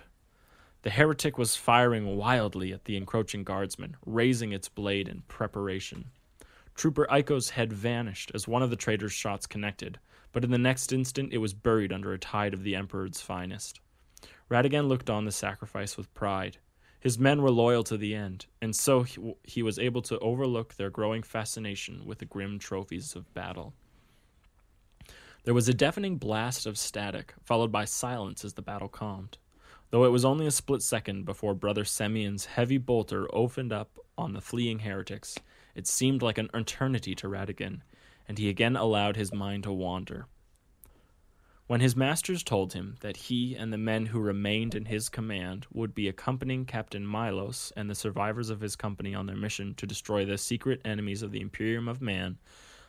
[0.82, 6.12] The heretic was firing wildly at the encroaching guardsman, raising its blade in preparation.
[6.76, 10.00] Trooper Iko's head vanished as one of the traitor's shots connected,
[10.34, 13.80] but in the next instant it was buried under a tide of the Emperor's finest.
[14.50, 16.58] Radigan looked on the sacrifice with pride.
[17.04, 20.76] His men were loyal to the end, and so he, he was able to overlook
[20.76, 23.74] their growing fascination with the grim trophies of battle.
[25.44, 29.38] There was a deafening blast of static, followed by silence as the battle calmed.
[29.90, 34.32] Though it was only a split second before Brother Semyon's heavy bolter opened up on
[34.32, 35.38] the fleeing heretics,
[35.76, 37.82] it seemed like an eternity to Radigan,
[38.30, 40.28] and he again allowed his mind to wander.
[41.74, 45.66] When his masters told him that he and the men who remained in his command
[45.74, 49.88] would be accompanying Captain Milos and the survivors of his company on their mission to
[49.88, 52.38] destroy the secret enemies of the Imperium of Man,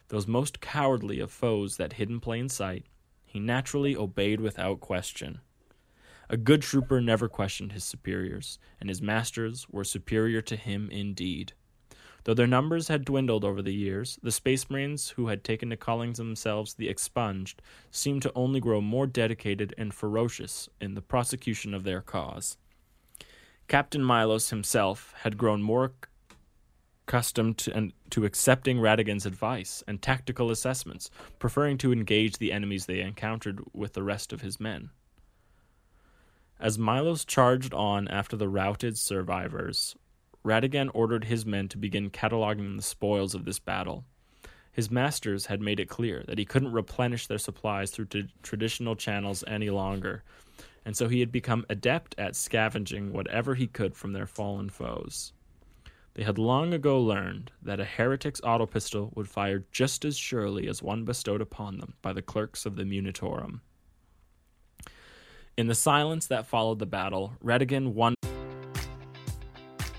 [0.08, 2.84] those most cowardly of foes that hid in plain sight,
[3.24, 5.40] he naturally obeyed without question.
[6.28, 11.54] A good trooper never questioned his superiors, and his masters were superior to him indeed.
[12.24, 15.76] Though their numbers had dwindled over the years, the Space Marines who had taken to
[15.76, 17.60] calling themselves the Expunged
[17.90, 22.56] seemed to only grow more dedicated and ferocious in the prosecution of their cause.
[23.68, 25.92] Captain Milos himself had grown more
[27.06, 32.86] accustomed to, and, to accepting Radigan's advice and tactical assessments, preferring to engage the enemies
[32.86, 34.88] they encountered with the rest of his men.
[36.58, 39.96] As Milos charged on after the routed survivors,
[40.44, 44.04] Radigan ordered his men to begin cataloging the spoils of this battle.
[44.70, 48.96] His masters had made it clear that he couldn't replenish their supplies through t- traditional
[48.96, 50.22] channels any longer,
[50.84, 55.32] and so he had become adept at scavenging whatever he could from their fallen foes.
[56.14, 60.68] They had long ago learned that a heretic's auto pistol would fire just as surely
[60.68, 63.60] as one bestowed upon them by the clerks of the Munitorum.
[65.56, 68.13] In the silence that followed the battle, Radigan won.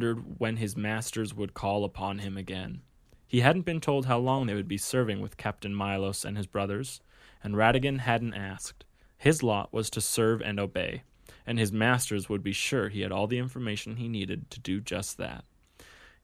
[0.00, 2.80] Wondered when his masters would call upon him again.
[3.28, 6.46] He hadn't been told how long they would be serving with Captain Milos and his
[6.46, 7.02] brothers,
[7.44, 8.86] and Radigan hadn't asked.
[9.18, 11.02] His lot was to serve and obey,
[11.46, 14.80] and his masters would be sure he had all the information he needed to do
[14.80, 15.44] just that.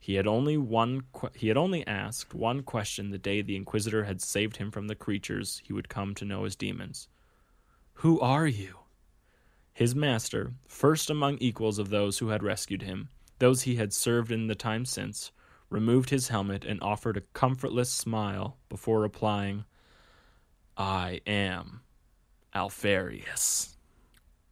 [0.00, 4.04] He had only one que- he had only asked one question the day the Inquisitor
[4.04, 7.08] had saved him from the creatures he would come to know as demons.
[7.96, 8.78] Who are you?
[9.74, 14.32] His master, first among equals of those who had rescued him, those he had served
[14.32, 15.32] in the time since,
[15.70, 19.64] removed his helmet and offered a comfortless smile before replying,
[20.76, 21.80] I am
[22.54, 23.76] Alpharius.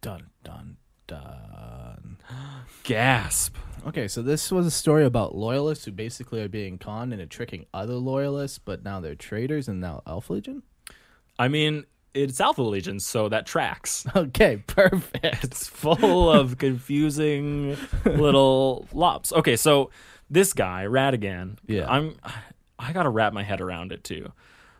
[0.01, 2.17] Dun dun dun.
[2.83, 3.55] Gasp.
[3.87, 7.65] Okay, so this was a story about loyalists who basically are being conned into tricking
[7.73, 10.63] other loyalists, but now they're traitors and now Elf Legion.
[11.37, 11.85] I mean,
[12.15, 14.05] it's Alpha Legion, so that tracks.
[14.15, 15.43] Okay, perfect.
[15.43, 19.31] It's full of confusing little lops.
[19.33, 19.91] Okay, so
[20.29, 21.89] this guy, Radigan, Yeah.
[21.91, 22.15] I'm
[22.79, 24.31] I gotta wrap my head around it too.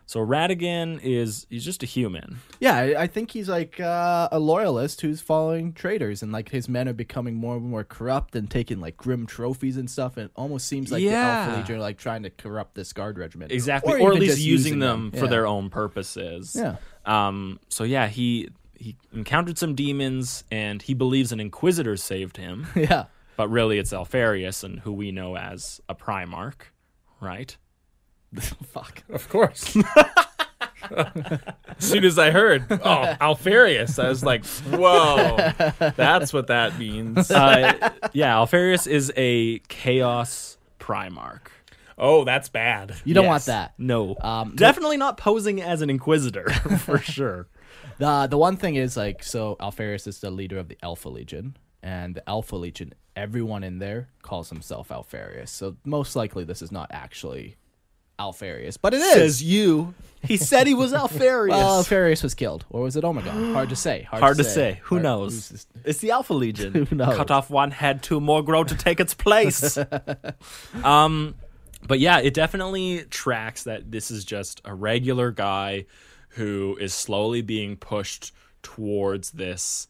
[0.08, 2.38] So Radigan is he's just a human.
[2.60, 6.88] Yeah, I, think he's like uh, a loyalist who's following traitors, and like his men
[6.88, 10.18] are becoming more and more corrupt and taking like grim trophies and stuff.
[10.18, 11.28] And it almost seems like the Yeah.
[11.48, 13.94] Alpha Legion are like trying to corrupt this guard regiment, Exactly.
[13.94, 15.28] Or, even at least just using, them, for Yeah.
[15.28, 16.56] their own purposes.
[16.58, 16.76] Yeah.
[17.06, 22.68] Um so yeah, he he encountered some demons and he believes an inquisitor saved him,
[22.76, 23.06] yeah.
[23.38, 26.62] but really it's Alpharius and who we know as a Primarch,
[27.22, 27.58] right?
[28.72, 29.04] Fuck.
[29.10, 29.76] Of course.
[30.92, 35.52] as soon as I heard, oh, Alpharius, I was like, whoa,
[35.96, 37.30] that's what that means.
[37.32, 41.48] uh, yeah, Alpharius is a chaos Primarch.
[41.98, 42.96] oh, that's bad.
[43.06, 43.30] You don't Yes.
[43.30, 43.74] want that.
[43.78, 44.16] No.
[44.22, 47.48] Um, Definitely not posing as an inquisitor for sure.
[47.98, 51.56] The the one thing is like so Alpharius is the leader of the Alpha Legion,
[51.82, 55.50] and the Alpha Legion, everyone in there calls himself Alpharius.
[55.50, 57.56] So most likely this is not actually
[58.20, 59.14] Alpharius, but it is.
[59.14, 59.94] Says you.
[60.24, 61.50] He said he was Alpharius.
[61.56, 63.54] well, Alpharius was killed, or was it Omegon?
[63.54, 64.04] Hard to say.
[64.04, 64.80] Hard, Hard to say.
[64.84, 65.50] Who Hard- knows?
[65.50, 66.74] who's It's the Alpha Legion.
[66.86, 67.16] Who knows?
[67.16, 69.78] Cut off one head, two more grow to take its place.
[70.84, 71.36] um,
[71.88, 75.86] but yeah, it definitely tracks that this is just a regular guy
[76.30, 78.32] who is slowly being pushed
[78.64, 79.88] towards this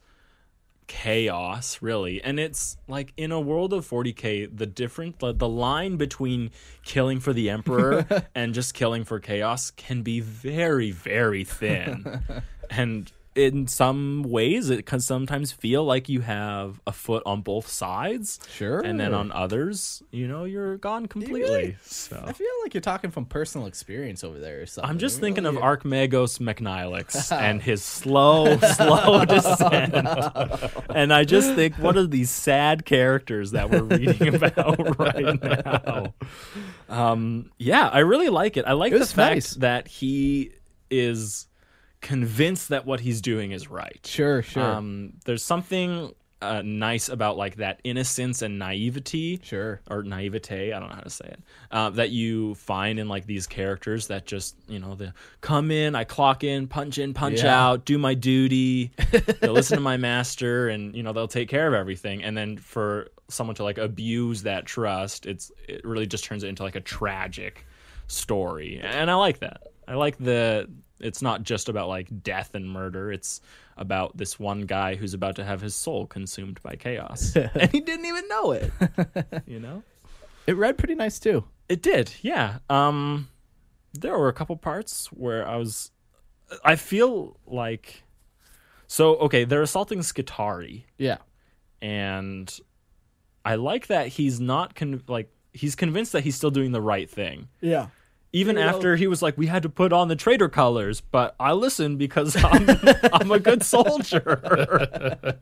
[0.88, 2.22] chaos really.
[2.22, 6.52] And it's like in a world of 40k the different the, the line between
[6.84, 12.24] killing for the emperor and just killing for chaos can be very very thin.
[12.68, 17.68] And in some ways it can sometimes feel like you have a foot on both
[17.68, 18.80] sides Sure.
[18.80, 23.12] and then on others you know you're gone completely so I feel like you're talking
[23.12, 24.90] from personal experience over there or something.
[24.90, 29.94] I'm just thinking of Archmagos McNilix and his slow, slow descent.
[30.94, 36.14] and I just think, what are these sad characters that we're reading about right now?
[36.90, 38.66] Um, yeah, I really like it.
[38.66, 39.54] I like the fact nice.
[39.56, 40.52] that he
[40.90, 41.48] is
[42.06, 44.00] convinced that what he's doing is right.
[44.06, 44.64] Sure, sure.
[44.64, 49.82] Um, there's something uh, nice about like that innocence and naivety Sure.
[49.90, 51.40] or naivete i don't know how to say it
[51.72, 55.96] uh, that you find in like these characters that just you know they come in
[55.96, 57.66] i clock in punch in punch Yeah.
[57.66, 58.92] out do my duty
[59.40, 62.58] they'll listen to my master and you know they'll take care of everything and then
[62.58, 66.76] for someone to like abuse that trust it's it really just turns it into like
[66.76, 67.66] a tragic
[68.08, 72.70] story and i like that i like the it's not just about like death and
[72.70, 73.12] murder.
[73.12, 73.42] It's
[73.78, 77.36] about this one guy who's about to have his soul consumed by chaos.
[77.56, 78.72] And he didn't even know it.
[79.48, 79.84] You know?
[80.48, 81.44] It read pretty nice too.
[81.70, 82.60] it did yeah.
[82.70, 83.30] Um
[83.94, 85.90] there were a couple parts where i was
[86.66, 88.04] i feel like
[88.88, 90.84] so okay they're assaulting skitarii.
[90.98, 91.18] Yeah.
[91.82, 92.60] and
[93.46, 97.10] i like that he's not con- like he's convinced that he's still doing the right
[97.10, 97.48] thing.
[97.62, 97.88] Yeah.
[98.36, 101.52] Even after he was like we had to put on the traitor colors but i
[101.54, 102.68] listened because i'm,
[103.14, 104.40] I'm a good soldier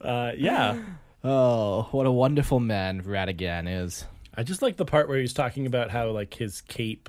[0.00, 0.78] uh, yeah
[1.24, 4.04] Oh, what a wonderful man Radigan is.
[4.36, 7.08] I just like the part where he's talking about how like his cape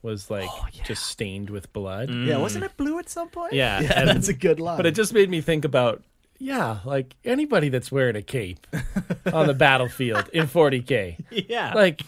[0.00, 0.48] was like
[0.84, 2.08] just stained with blood.
[2.08, 3.54] Yeah, wasn't it blue at some point?
[3.54, 4.76] Yeah, Yeah, and- that's a good line.
[4.76, 6.04] But it just made me think about
[6.38, 8.64] yeah, like anybody that's wearing a cape
[9.32, 11.16] on the battlefield in 40k.
[11.48, 12.02] yeah Like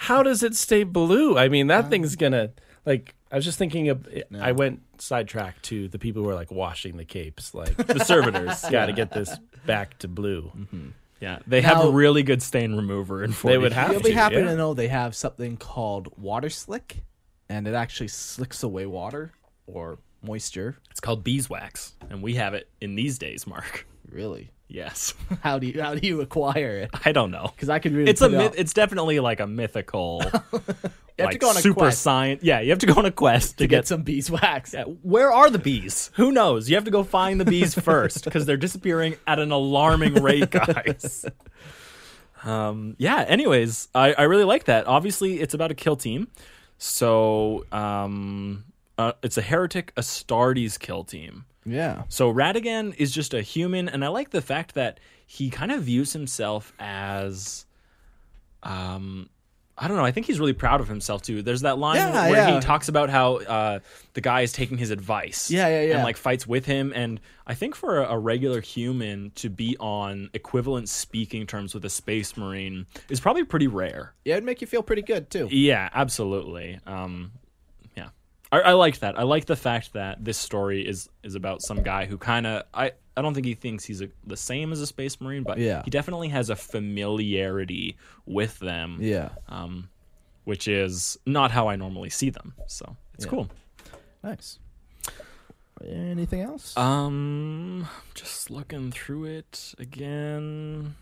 [0.00, 1.36] how does it stay blue?
[1.36, 2.50] I mean, that um, thing's going to
[2.86, 4.08] like I was just thinking of.
[4.40, 7.54] I went sidetracked to the people who are like washing the capes.
[7.54, 8.62] Like, The servitors.
[8.70, 9.36] got to get this
[9.66, 10.50] back to blue.
[10.56, 10.88] Mm-hmm.
[11.20, 13.52] Yeah, they Now- have a really good stain remover in 40.
[13.54, 14.44] They would have You'll be happy yeah.
[14.44, 17.02] to know they have something called water slick,
[17.50, 19.32] and it actually slicks away water
[19.66, 20.78] or moisture.
[20.90, 23.86] It's called beeswax, and we have it in these days, Mark.
[24.10, 24.50] Really?
[24.70, 25.14] Yes.
[25.42, 26.90] How do you how do you acquire it?
[27.04, 27.50] I don't know.
[27.54, 28.54] Because I could really It's a myth.
[28.56, 30.22] It's definitely like a mythical,
[31.20, 32.42] You have like to go on a super quest science.
[32.42, 34.72] Yeah, you have to go on a quest to, to get get some beeswax.
[34.72, 36.10] Yeah, where are the bees?
[36.14, 36.70] Who knows?
[36.70, 40.50] You have to go find the bees first because they're disappearing at an alarming rate,
[40.50, 41.26] guys.
[42.44, 43.24] um, yeah.
[43.26, 44.86] Anyways, I, I really like that.
[44.86, 46.28] Obviously, it's about a kill team,
[46.78, 48.64] so um,
[48.96, 51.44] uh, it's a heretic Astartes kill team.
[51.64, 52.04] Yeah.
[52.08, 55.82] So Radigan is just a human, and I like the fact that he kind of
[55.82, 57.66] views himself as,
[58.62, 59.28] um,
[59.78, 60.04] I don't know.
[60.04, 61.40] I think he's really proud of himself too.
[61.42, 62.54] There's that line Yeah, where yeah.
[62.54, 63.78] he talks about how uh,
[64.12, 65.94] the guy is taking his advice, Yeah, yeah, yeah.
[65.94, 66.92] and like fights with him.
[66.94, 71.84] And I think for a, a regular human to be on equivalent speaking terms with
[71.86, 74.12] a space marine is probably pretty rare.
[74.24, 75.48] Yeah, it'd make you feel pretty good too.
[75.50, 76.78] Yeah, absolutely.
[76.86, 77.32] Um,
[78.52, 79.18] I, I liked that.
[79.18, 82.64] I like the fact that this story is is about some guy who kind of
[82.74, 85.58] I I don't think he thinks he's a, the same as a space marine, but
[85.58, 85.82] Yeah.
[85.84, 87.96] he definitely has a familiarity
[88.26, 88.98] with them.
[89.00, 89.30] Yeah.
[89.48, 89.88] um,
[90.44, 92.54] which is not how I normally see them.
[92.66, 93.30] So it's Yeah.
[93.30, 93.50] cool.
[94.24, 94.58] Nice.
[95.84, 96.76] Anything else?
[96.76, 100.96] Um, just looking through it again.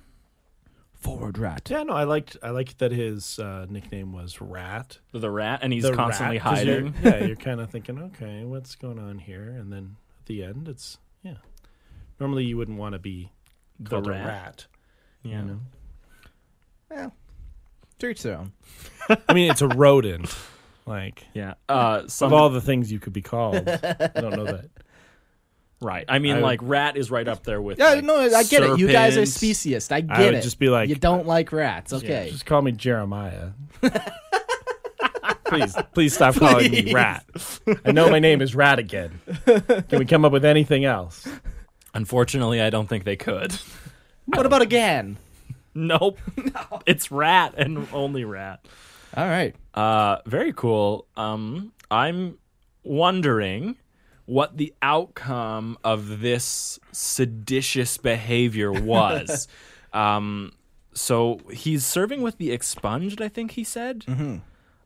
[0.99, 1.69] Forward rat.
[1.71, 2.37] Yeah, no, I liked.
[2.43, 4.99] I liked that his uh, nickname was Rat.
[5.13, 6.95] The rat, and he's The constantly rat, 'cause you're- hiding.
[7.05, 9.43] yeah, you're kind of thinking, okay, what's going on here?
[9.51, 11.35] And then at the end, it's yeah.
[12.19, 13.31] Normally, you wouldn't want to be
[13.79, 14.25] The called rat.
[14.25, 14.67] a rat.
[15.23, 15.39] Yeah.
[15.41, 15.61] You know?
[16.91, 17.11] Yeah.
[18.01, 18.53] To each their own.
[19.29, 20.35] I mean, it's a rodent.
[20.85, 21.55] Like Yeah.
[21.69, 24.69] Uh, some of all the things you could be called, I don't know that.
[25.81, 26.05] Right.
[26.09, 27.79] I mean, I- like rat is right up there with.
[27.79, 28.79] Yeah, like, no, I get it.
[28.79, 29.93] You guys are speciest.
[29.93, 30.43] I get I would it.
[30.43, 31.93] just be like, you don't like rats.
[31.93, 32.29] Okay.
[32.31, 33.51] just call me Jeremiah.
[35.45, 37.25] please, please stop calling me Rat.
[37.85, 39.21] I know my name is Rat again.
[39.47, 41.27] Can we come up with anything else?
[41.95, 43.53] Unfortunately, I don't think they could.
[44.27, 45.19] What about again?
[45.75, 46.19] nope.
[46.37, 46.81] no.
[46.87, 48.67] It's rat and only rat.
[49.17, 49.55] All right.
[49.75, 51.07] Uh, very cool.
[51.17, 52.37] Um, I'm
[52.83, 53.77] wondering
[54.29, 59.49] what the outcome of this seditious behavior was.
[59.95, 60.53] um,
[60.93, 64.01] so he's serving with the expunged, I think he said.
[64.01, 64.37] Mm-hmm.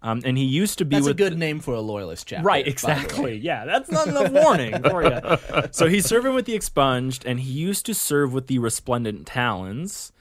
[0.05, 2.45] Um, and he used to be That's a good the- name for a loyalist chapter.
[2.45, 2.73] Right, by the way.
[2.73, 3.37] exactly.
[3.39, 5.21] Yeah, that's not enough warning for you.
[5.73, 10.13] So he's serving with the expunged, and he used to serve with the resplendent talons.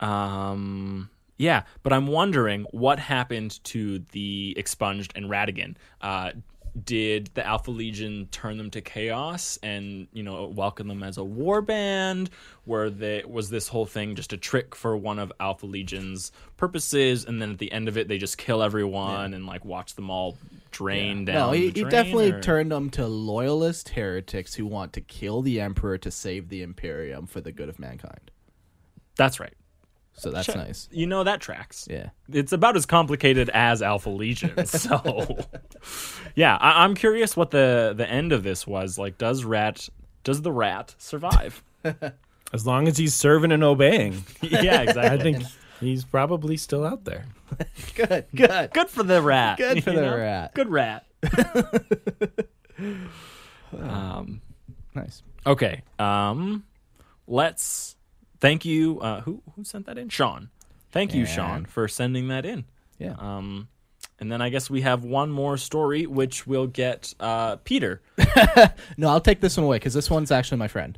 [0.00, 5.76] Um, yeah, but I'm wondering what happened to the expunged and Radigan.
[6.00, 6.32] Uh,
[6.84, 11.24] did the Alpha Legion turn them to chaos and you know welcome them as a
[11.24, 12.30] war band?
[12.66, 17.24] Were they was this whole thing just a trick for one of Alpha Legion's purposes,
[17.24, 20.10] and then at the end of it they just kill everyone and like watch them
[20.10, 20.36] all
[20.70, 21.34] drain down?
[21.34, 25.60] No, he, he definitely or- turned them to loyalist heretics who want to kill the
[25.60, 28.30] emperor to save the imperium for the good of mankind.
[29.16, 29.54] That's right.
[30.18, 30.56] So that's Check.
[30.56, 30.88] nice.
[30.90, 31.86] You know that tracks.
[31.90, 32.08] Yeah.
[32.32, 34.52] It's about as complicated as Alpha Legion.
[34.66, 35.44] So,
[36.34, 38.98] yeah, I- I'm curious what the the end of this was.
[38.98, 39.88] Like, does rat
[40.24, 41.62] does the rat survive?
[42.52, 45.18] As long as he's serving and obeying, yeah, exactly.
[45.18, 45.42] I think
[45.80, 47.24] he's probably still out there.
[47.96, 48.70] Good, good.
[48.72, 49.58] Good for the rat.
[49.58, 50.16] Good for the know?
[50.16, 50.54] rat.
[50.54, 51.04] Good rat.
[53.78, 54.40] um,
[54.94, 55.22] Nice.
[55.44, 55.82] okay.
[55.98, 56.64] Um,
[57.26, 57.95] let's
[58.40, 59.00] thank you.
[59.00, 60.08] Uh, who who sent that in?
[60.08, 60.50] Sean.
[60.92, 62.64] Thank you, Sean, for sending that in.
[62.98, 63.14] Yeah.
[63.18, 63.68] Um,
[64.18, 68.00] and then I guess we have one more story, which we'll get uh, Peter.
[68.96, 70.96] No, I'll take this one away because this one's actually my friend.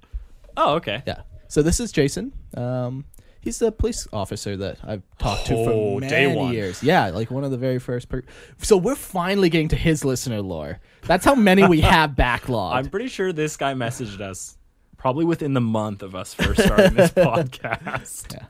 [0.56, 1.02] Oh, okay.
[1.06, 1.22] Yeah.
[1.48, 2.32] So this is Jason.
[2.56, 3.06] Um,
[3.40, 6.52] he's the police officer that I've talked to Oh, for day many one.
[6.52, 6.82] years.
[6.82, 8.08] Yeah, like one of the very first.
[8.08, 8.22] Per-
[8.58, 10.78] so we're finally getting to his listener lore.
[11.06, 12.74] That's how many we have backlogged.
[12.74, 14.57] I'm pretty sure this guy messaged us
[14.98, 18.32] probably within the month of us first starting this podcast.
[18.34, 18.46] Yeah.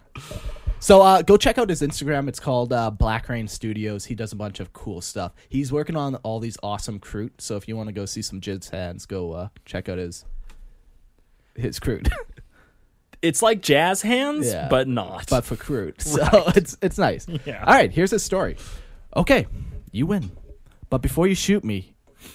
[0.81, 2.29] So uh, go check out his Instagram.
[2.29, 4.05] It's called uh, Black Rain Studios.
[4.07, 5.33] He does a bunch of cool stuff.
[5.49, 7.33] He's working on all these awesome crute.
[7.39, 10.25] So if you want to go see some jizz hands, go uh, check out his
[11.55, 12.11] his crute,
[13.23, 14.69] It's like jazz hands, Yeah.
[14.69, 15.27] but not.
[15.29, 16.01] but for crute.
[16.03, 17.27] So it's it's nice.
[17.45, 17.65] Yeah.
[17.65, 18.57] All right, here's his story.
[19.17, 19.47] Okay,
[19.91, 20.31] you win,
[20.89, 21.95] but before you shoot me,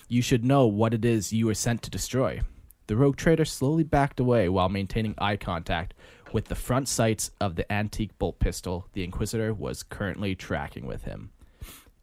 [0.10, 2.42] you should know what it is you were sent to destroy.
[2.88, 5.94] The rogue trader slowly backed away while maintaining eye contact
[6.34, 11.04] with the front sights of the antique bolt pistol the Inquisitor was currently tracking with
[11.04, 11.30] him.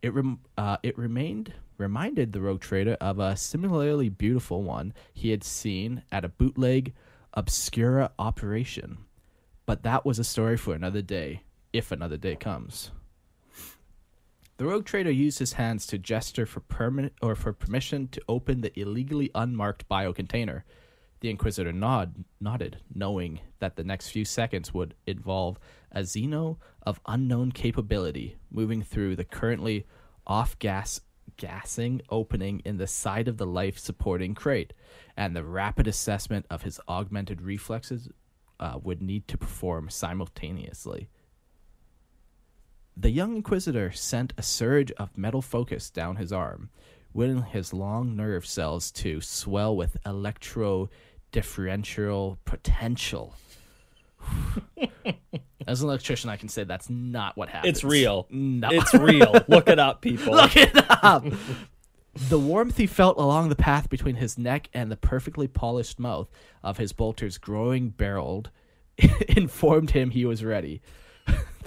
[0.02, 5.30] It rem- uh, it remained reminded the rogue trader of a similarly beautiful one he
[5.30, 6.94] had seen at a bootleg
[7.34, 8.98] obscura operation.
[9.66, 12.90] But that was a story for another day, if another day comes.
[14.60, 18.60] The rogue trader used his hands to gesture for permanent or for permission to open
[18.60, 20.66] the illegally unmarked bio container.
[21.20, 25.58] The Inquisitor nod, nodded, knowing that the next few seconds would involve
[25.90, 29.86] a Xeno of unknown capability moving through the currently
[30.26, 31.00] off gas
[31.38, 34.74] gassing opening in the side of the life supporting crate,
[35.16, 38.10] and the rapid assessment of his augmented reflexes
[38.60, 41.08] uh, would need to perform simultaneously.
[42.96, 46.70] The young Inquisitor sent a surge of metal focus down his arm,
[47.14, 50.90] willing his long nerve cells to swell with electro
[51.32, 53.34] differential potential.
[55.66, 57.70] As an electrician, I can say that's not what happens.
[57.76, 58.26] It's real.
[58.30, 58.68] No.
[58.70, 59.34] It's real.
[59.48, 60.34] Look it up, people.
[60.34, 60.72] Look it
[61.02, 61.24] up.
[62.28, 66.28] the warmth he felt along the path between his neck and the perfectly polished mouth
[66.62, 68.50] of his bolter's growing barreled
[69.28, 70.82] informed him he was ready.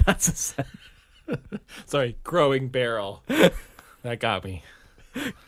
[0.05, 0.65] That's a sen-
[1.85, 3.23] Sorry, growing barrel.
[4.03, 4.63] that got me.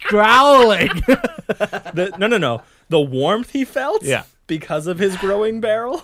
[0.04, 0.90] growling.
[1.48, 2.62] The- no, no, no.
[2.90, 4.04] The warmth he felt.
[4.04, 4.24] Yeah.
[4.48, 6.02] Because of his growing barrel.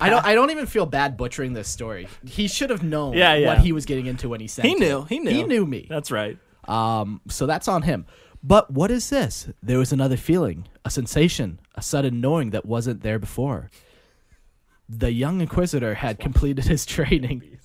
[0.00, 0.24] I don't.
[0.26, 2.06] I don't even feel bad butchering this story.
[2.26, 3.46] He should have known Yeah, yeah.
[3.46, 4.66] what he was getting into when he sent.
[4.66, 4.78] He it.
[4.80, 5.04] knew.
[5.04, 5.30] He knew.
[5.30, 5.86] He knew me.
[5.88, 6.36] That's right.
[6.68, 8.04] Um, so that's on him.
[8.42, 9.48] But what is this?
[9.62, 13.70] There was another feeling, a sensation, a sudden knowing that wasn't there before.
[14.88, 17.58] The young inquisitor had completed his training.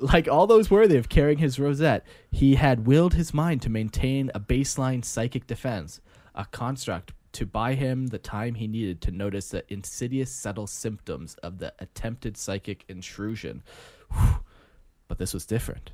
[0.00, 4.30] Like all those worthy of carrying his rosette, he had willed his mind to maintain
[4.34, 6.00] a baseline psychic defense,
[6.34, 11.34] a construct to buy him the time he needed to notice the insidious, subtle symptoms
[11.42, 13.62] of the attempted psychic intrusion.
[14.12, 14.40] Whew.
[15.08, 15.90] But this was different.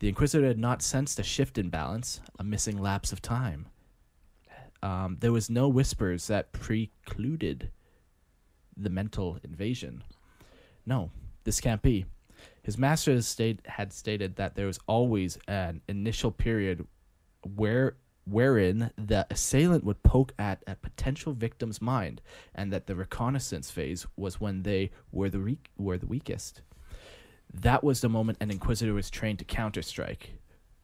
[0.00, 3.66] The Inquisitor had not sensed a shift in balance, a missing lapse of time.
[4.82, 7.70] Um, there was no whispers that precluded
[8.76, 10.04] the mental invasion.
[10.84, 11.10] No,
[11.44, 12.04] this can't be.
[12.64, 16.86] His master state, had stated that there was always an initial period
[17.42, 17.96] where
[18.26, 22.22] wherein the assailant would poke at a potential victim's mind,
[22.54, 26.62] and that the reconnaissance phase was when they were the re- were the weakest.
[27.52, 30.30] That was the moment an inquisitor was trained to counterstrike.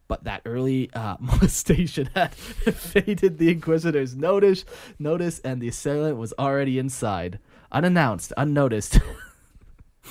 [0.06, 4.66] But that early uh, molestation had faded the inquisitor's notice,
[4.98, 7.38] notice, and the assailant was already inside,
[7.72, 9.00] unannounced, unnoticed.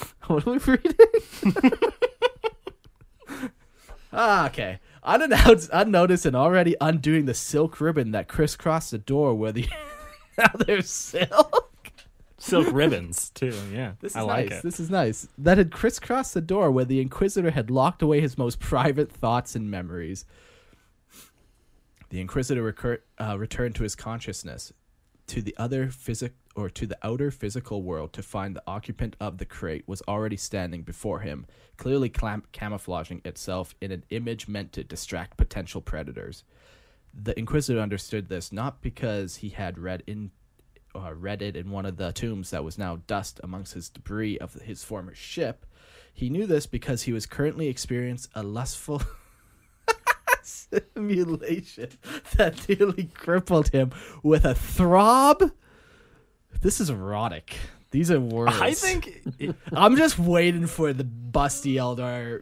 [0.28, 0.94] what are we reading?
[4.14, 4.80] ah, okay.
[5.04, 9.68] Unannounced, unnoticed, and already undoing the silk ribbon that crisscrossed the door where the
[10.38, 11.66] other silk.
[12.38, 13.54] Silk ribbons too.
[13.74, 13.94] Yeah.
[14.00, 14.60] This is I like nice.
[14.60, 14.64] it.
[14.64, 15.28] This is nice.
[15.38, 19.56] That had crisscrossed the door where the Inquisitor had locked away his most private thoughts
[19.56, 20.26] and memories.
[22.10, 24.74] The Inquisitor recur- uh, returned to his consciousness,
[25.30, 29.38] to the other physic or to the outer physical world to find the occupant of
[29.38, 31.46] the crate was already standing before him,
[31.78, 36.44] clearly clam- camouflaging itself in an image meant to distract potential predators.
[37.14, 40.32] The Inquisitor understood this not because he had read in
[40.96, 44.40] uh, read it in one of the tombs that was now dust amongst his debris
[44.40, 45.68] of his former ship.
[46.12, 49.04] He knew this because he was currently experiencing a lustful
[50.96, 51.90] simulation
[52.38, 53.92] that nearly crippled him
[54.24, 55.52] with a throb.
[56.62, 57.56] This is erotic.
[57.92, 58.60] These are words.
[58.60, 59.24] I think.
[59.72, 62.40] I'm just waiting for the busty elder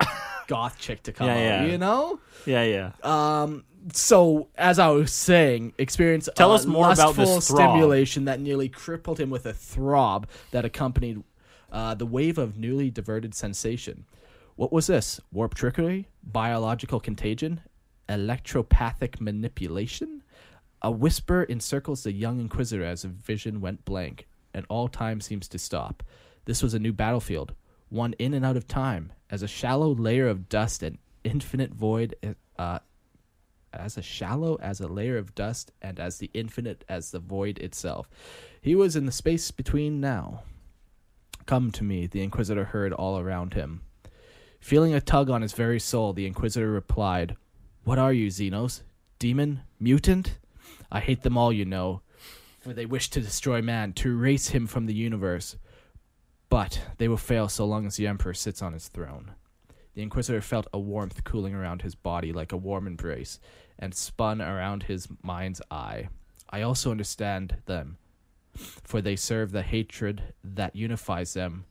[0.47, 1.39] goth chick to come Yeah, out.
[1.39, 1.65] yeah.
[1.65, 2.19] You know.
[2.45, 2.91] Yeah, yeah.
[3.03, 3.63] Um.
[3.93, 7.57] So as I was saying, experience Tell uh, us more about this throb.
[7.59, 11.23] stimulation that nearly crippled him with a throb that accompanied
[11.71, 14.05] uh, the wave of newly diverted sensation.
[14.57, 15.21] What was this?
[15.31, 17.61] Warp trickery, biological contagion,
[18.09, 20.23] electropathic manipulation.
[20.81, 25.47] A whisper encircles the young inquisitor as a vision went blank, and all time seems
[25.49, 26.03] to stop.
[26.45, 27.53] This was a new battlefield,
[27.89, 32.15] one in and out of time, as a shallow layer of dust and infinite void
[32.57, 32.79] uh,
[33.73, 37.57] as a shallow as a layer of dust and as the infinite as the void
[37.59, 38.09] itself.
[38.61, 40.43] He was in the space between now.
[41.45, 43.81] Come to me, the Inquisitor heard all around him.
[44.59, 47.37] Feeling a tug on his very soul, the Inquisitor replied,
[47.87, 48.81] What are you, Xenos?
[49.17, 49.61] Demon?
[49.79, 50.39] Mutant?
[50.91, 52.01] I hate them all, you know,
[52.59, 55.55] for they wish to destroy man, to erase him from the universe.
[56.49, 59.35] But they will fail so long as the Emperor sits on his throne.
[59.93, 63.39] The Inquisitor felt a warmth cooling around his body like a warm embrace,
[63.79, 66.09] and spun around his mind's eye.
[66.49, 67.99] I also understand them,
[68.53, 71.63] for they serve the hatred that unifies them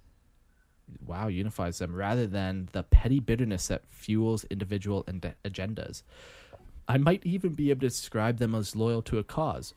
[1.05, 6.03] wow unifies them rather than the petty bitterness that fuels individual and agendas.
[6.89, 9.74] I might even be able to describe them as loyal to a cause,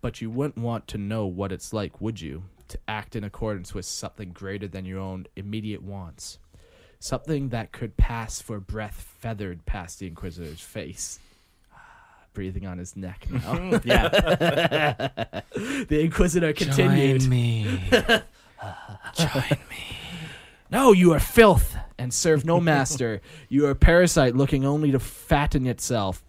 [0.00, 2.44] but you wouldn't want to know what it's like, would you?
[2.68, 6.38] To act in accordance with something greater than your own immediate wants.
[6.98, 11.20] Something that could pass for breath feathered past the Inquisitor's face.
[12.32, 13.40] Breathing on his neck now.
[13.56, 13.88] Mm-hmm.
[13.88, 14.08] Yeah.
[15.88, 17.20] the Inquisitor continued.
[17.20, 17.80] Join me.
[19.14, 20.05] Join me.
[20.70, 23.20] No, you are filth and serve no master.
[23.48, 26.22] you are a parasite looking only to fatten itself.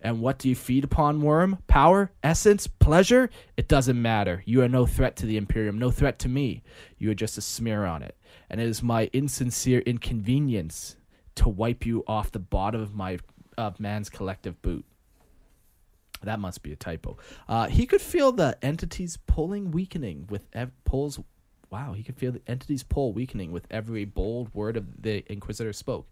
[0.00, 1.58] And what do you feed upon, worm?
[1.66, 2.10] Power?
[2.22, 2.66] Essence?
[2.66, 3.30] Pleasure?
[3.56, 4.42] It doesn't matter.
[4.44, 6.62] You are no threat to the Imperium, no threat to me.
[6.98, 8.14] You are just a smear on it.
[8.50, 10.96] And it is my insincere inconvenience
[11.36, 13.18] to wipe you off the bottom of my
[13.56, 14.84] of man's collective boot.
[16.22, 17.16] That must be a typo.
[17.48, 21.18] Uh, he could feel the entity's pulling weakening with ev- pulls.
[21.70, 25.72] Wow, he could feel the entity's pull weakening with every bold word of the Inquisitor
[25.72, 26.06] spoke.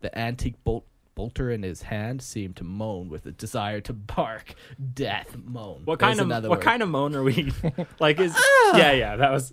[0.00, 0.84] The antique bolt
[1.14, 4.54] bolter in his hand seemed to moan with a desire to bark.
[4.94, 5.82] Death moan.
[5.84, 6.64] What There's kind of what word.
[6.64, 7.52] kind of moan are we?
[8.00, 8.76] like is Ah!
[8.78, 9.52] yeah yeah that was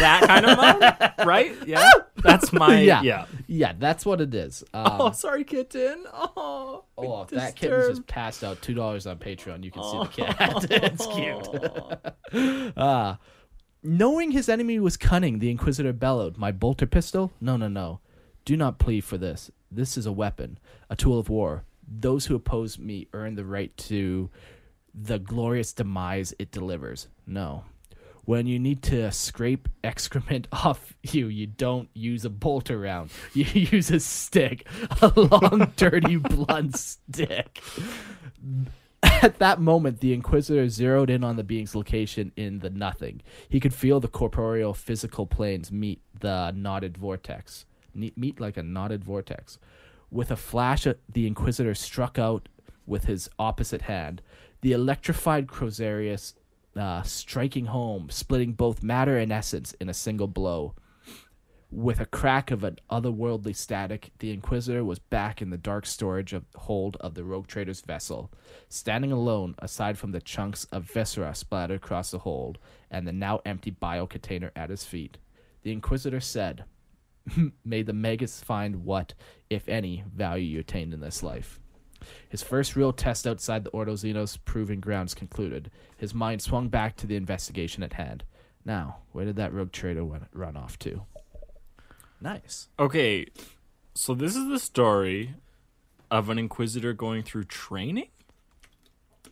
[0.00, 1.54] that kind of moan right?
[1.66, 3.26] Yeah, that's my yeah, yeah.
[3.46, 4.64] yeah, that's what it is.
[4.72, 6.04] Um, Oh, sorry, kitten.
[6.12, 10.06] Oh, Oh, that kitten's just passed out two dollars on Patreon, you can see the
[10.32, 10.66] cat.
[10.70, 12.72] it's cute.
[12.76, 13.18] Ah,
[13.84, 17.32] knowing his enemy was cunning, the Inquisitor bellowed, "My bolter pistol?
[17.40, 18.00] No, no, no!
[18.44, 19.50] Do not plead for this.
[19.70, 20.58] This is a weapon,
[20.90, 21.64] a tool of war.
[21.86, 24.30] Those who oppose me earn the right to
[24.94, 27.08] the glorious demise it delivers.
[27.26, 27.64] No."
[28.26, 33.10] When you need to scrape excrement off you, you don't use a bolter round.
[33.34, 34.66] You use a stick,
[35.02, 37.62] a long, dirty, blunt stick.
[39.24, 43.22] At that moment, the Inquisitor zeroed in on the being's location in the nothing.
[43.48, 47.64] He could feel the corporeal physical planes meet the knotted vortex.
[47.94, 49.58] Meet like a knotted vortex.
[50.10, 52.50] With a flash, uh, the Inquisitor struck out
[52.84, 54.20] with his opposite hand.
[54.60, 56.34] The electrified Crozarius
[56.76, 60.74] uh, striking home, splitting both matter and essence in a single blow.
[61.74, 66.32] With a crack of an otherworldly static, the Inquisitor was back in the dark storage
[66.32, 68.30] of hold of the rogue trader's vessel,
[68.68, 72.58] standing alone aside from the chunks of viscera splattered across the hold
[72.92, 75.18] and the now empty bio container at his feet.
[75.62, 76.64] The Inquisitor said,
[77.64, 79.14] May the Magus find what,
[79.50, 81.58] if any, value you attained in this life.
[82.28, 85.72] His first real test outside the Ordo Xenos proving grounds concluded.
[85.96, 88.22] His mind swung back to the investigation at hand.
[88.64, 91.02] Now, where did that rogue trader run off to?
[92.20, 92.68] Nice.
[92.78, 93.26] Okay,
[93.94, 95.34] so this is the story
[96.10, 98.08] of an inquisitor going through training.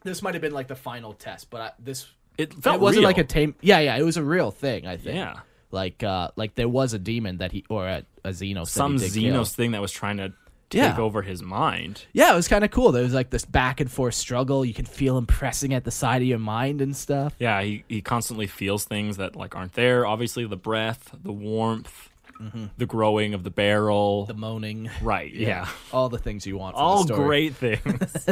[0.04, 2.06] This might have been like the final test, but I, this
[2.36, 3.08] It felt it wasn't real.
[3.08, 3.54] like a tame.
[3.60, 4.86] Yeah, yeah, it was a real thing.
[4.86, 5.16] I think.
[5.16, 5.40] Yeah.
[5.70, 8.68] Like, uh, like there was a demon that he or a, a Xenos.
[8.68, 9.44] some that he did kill.
[9.44, 10.32] Thing that was trying to
[10.68, 10.98] take Yeah.
[10.98, 12.04] over his mind.
[12.12, 12.92] Yeah, it was kind of cool.
[12.92, 14.64] There was like this back and forth struggle.
[14.66, 17.34] You can feel him pressing at the side of your mind and stuff.
[17.38, 20.04] Yeah, he, he constantly feels things that like aren't there.
[20.04, 22.10] Obviously, the breath, the warmth,
[22.78, 24.26] the growing of the barrel.
[24.26, 24.90] The moaning.
[25.02, 25.32] right.
[25.32, 25.68] Yeah.
[25.92, 26.76] All the things you want.
[26.76, 27.50] From All the story.
[27.50, 28.28] great things.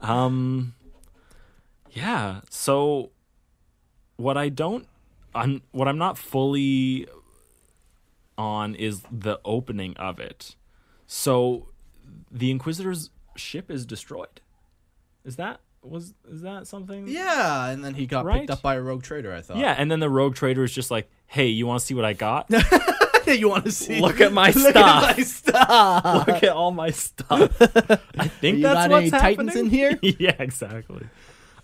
[0.00, 0.74] um.
[1.92, 2.40] Yeah.
[2.50, 3.10] So,
[4.16, 4.86] what I don't,
[5.34, 7.06] I'm what I'm not fully
[8.38, 10.56] on is the opening of it.
[11.06, 11.68] So,
[12.30, 14.40] the Inquisitor's ship is destroyed.
[15.24, 17.06] Is that was is that something?
[17.08, 18.40] Yeah, and then he got Right?
[18.40, 19.32] picked up by a rogue trader.
[19.32, 19.56] I thought.
[19.56, 22.04] Yeah, and then the rogue trader is just like, "Hey, you want to see what
[22.04, 22.50] I got?
[23.34, 24.00] you want to see?
[24.00, 24.76] Look at my Look stuff.
[25.10, 26.26] at my stuff.
[26.28, 27.60] Look at all my stuff."
[28.18, 29.20] I think You that's got what's any happening.
[29.48, 29.98] Titans in here?
[30.02, 31.06] yeah, exactly.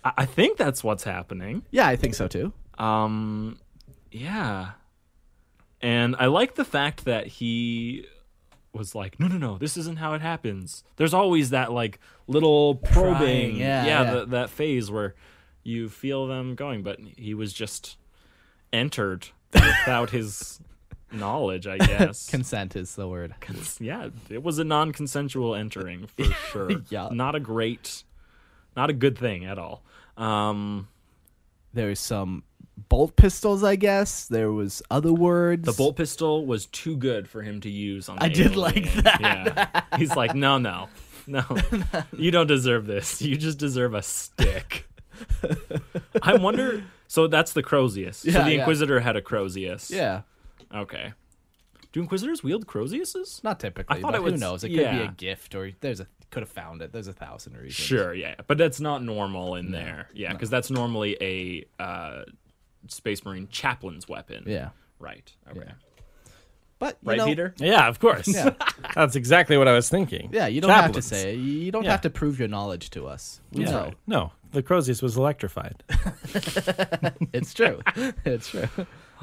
[0.03, 1.63] I, I think that's what's happening.
[1.71, 2.53] Yeah, I think so too.
[2.77, 3.57] Um,
[4.11, 4.71] yeah,
[5.81, 8.05] and I like the fact that he
[8.73, 12.75] was like, "No, no, no, this isn't how it happens." There's always that like little
[12.75, 14.13] probing, yeah, yeah.
[14.13, 15.13] the- that phase where
[15.63, 17.97] you feel them going, but he was just
[18.73, 20.59] entered without his
[21.13, 22.29] knowledge, I guess.
[22.31, 23.33] Consent is the word.
[23.79, 26.71] yeah, it was a non-consensual entering for sure.
[26.89, 27.09] Yeah.
[27.11, 28.03] not a great,
[28.75, 29.83] not a good thing at all.
[30.17, 30.87] Um,
[31.73, 32.43] There's some
[32.89, 34.25] bolt pistols, I guess.
[34.25, 35.65] There was other words.
[35.65, 38.17] the bolt pistol was too good for him to use on.
[38.17, 39.21] The I did like that.
[39.21, 40.89] Yeah, he's like, no, no,
[41.27, 41.43] no,
[42.17, 43.21] you don't deserve this.
[43.21, 44.87] You just deserve a stick.
[46.21, 46.83] I wonder.
[47.07, 48.15] So that's the Crozius.
[48.15, 48.59] so Yeah, the yeah.
[48.59, 49.89] Inquisitor had a Crozius.
[49.91, 50.21] Yeah,
[50.73, 51.13] Okay.
[51.91, 53.43] Do Inquisitors wield Croziuses?
[53.43, 53.97] not typically.
[53.97, 54.63] I thought but it who knows?
[54.63, 56.91] It could be a gift, or there's a could have found it.
[56.91, 57.75] There's a thousand reasons.
[57.75, 60.09] Sure, yeah, but that's not normal in there.
[60.13, 62.23] Yeah, because that's normally a uh,
[62.87, 64.43] Space Marine chaplain's weapon.
[64.47, 64.69] Yeah.
[64.99, 65.31] Right.
[65.49, 65.69] Okay.
[66.79, 67.53] But you right, know, Peter?
[67.59, 68.27] Yeah, of course.
[68.27, 68.49] Yeah.
[68.95, 70.31] That's exactly what I was thinking.
[70.33, 71.37] Yeah, you don't have to say it.
[71.37, 71.91] You don't Yeah.
[71.91, 73.39] have to prove your knowledge to us.
[73.53, 73.71] We Yeah.
[73.71, 73.91] know.
[74.05, 75.81] No, the Crozius was electrified.
[77.31, 77.79] It's true.
[78.25, 78.67] it's true.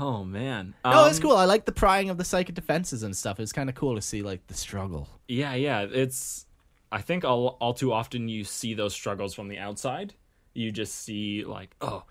[0.01, 0.75] Oh man.
[0.85, 1.37] No, it's Um, cool.
[1.37, 3.39] I like the prying of the psychic defenses and stuff.
[3.39, 5.09] It's kind of cool to see like the struggle.
[5.29, 5.83] Yeah, yeah.
[5.83, 6.47] It's.
[6.91, 10.15] I think all all too often you see those struggles from the outside.
[10.55, 12.03] You just see like, oh,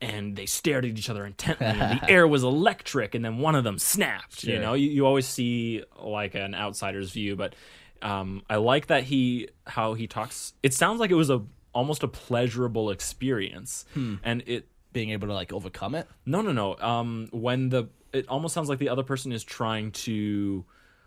[0.00, 3.54] and they stared at each other intently, and the air was electric, and then one
[3.54, 4.42] of them snapped.
[4.42, 7.54] You know, you, you always see like an outsider's view, but
[8.02, 10.54] um, I like that he how he talks.
[10.64, 11.42] It sounds like it was a
[11.72, 16.08] almost a pleasurable experience, and it Being able to like overcome it.
[16.24, 16.76] no, no, no.
[16.78, 20.64] Um, when the it almost sounds like the other person is trying to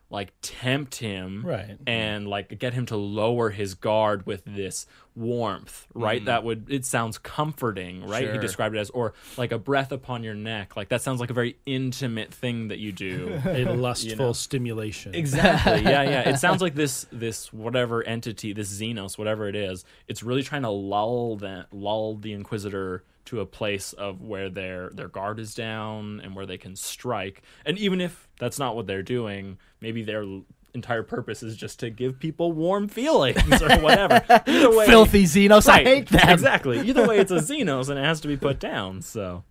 [0.10, 1.78] like tempt him, Right.
[1.86, 4.86] and like get him to lower his guard with this
[5.16, 6.24] warmth, right?
[6.24, 8.32] That would it sounds comforting, right?
[8.32, 11.30] He described it as or like a breath upon your neck, like that sounds like
[11.30, 13.42] a very intimate thing that you do.
[13.46, 14.34] A lustful know.
[14.34, 15.14] stimulation.
[15.14, 15.82] Exactly.
[15.82, 16.30] Yeah, yeah.
[16.30, 20.62] It sounds like this this whatever entity, this Xenos, whatever it is, it's really trying
[20.64, 25.54] to lull that lull the Inquisitor to a place of where their their guard is
[25.54, 27.42] down and where they can strike.
[27.66, 30.26] And even if that's not what they're doing, maybe their
[30.74, 34.24] entire purpose is just to give people warm feelings or whatever.
[34.48, 35.68] Either way, Filthy Xenos.
[35.68, 36.30] I hate them.
[36.30, 36.80] Exactly.
[36.82, 39.02] Either way, it's a Xenos and it has to be put down.
[39.02, 39.44] So,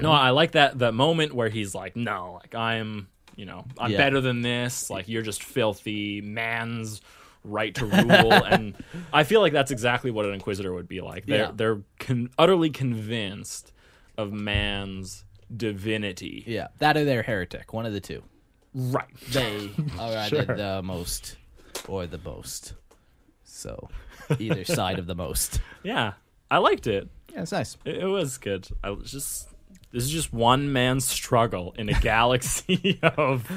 [0.00, 3.90] no, I like that that moment where he's like, "No, like I'm, you know, I'm
[3.92, 3.98] Yeah.
[3.98, 4.88] better than this.
[4.90, 6.20] Like you're just filthy.
[6.22, 7.00] Man's
[7.46, 8.74] right to rule." and
[9.12, 11.26] I feel like that's exactly what an Inquisitor would be like.
[11.26, 11.50] They're Yeah.
[11.54, 13.72] they're con- utterly convinced
[14.18, 15.24] of man's
[15.54, 16.44] divinity.
[16.46, 17.72] Yeah, that or they're heretic.
[17.72, 18.22] One of the two.
[18.74, 19.06] Right.
[19.30, 21.36] They are either the most
[21.88, 22.74] or the most.
[23.44, 23.88] So,
[24.38, 25.60] either side of the most.
[25.82, 26.14] Yeah,
[26.50, 27.08] I liked it.
[27.32, 27.76] Yeah, it's nice.
[27.84, 28.68] It, it was good.
[28.84, 29.48] I was just.
[29.96, 33.50] This is just one man's struggle in a galaxy of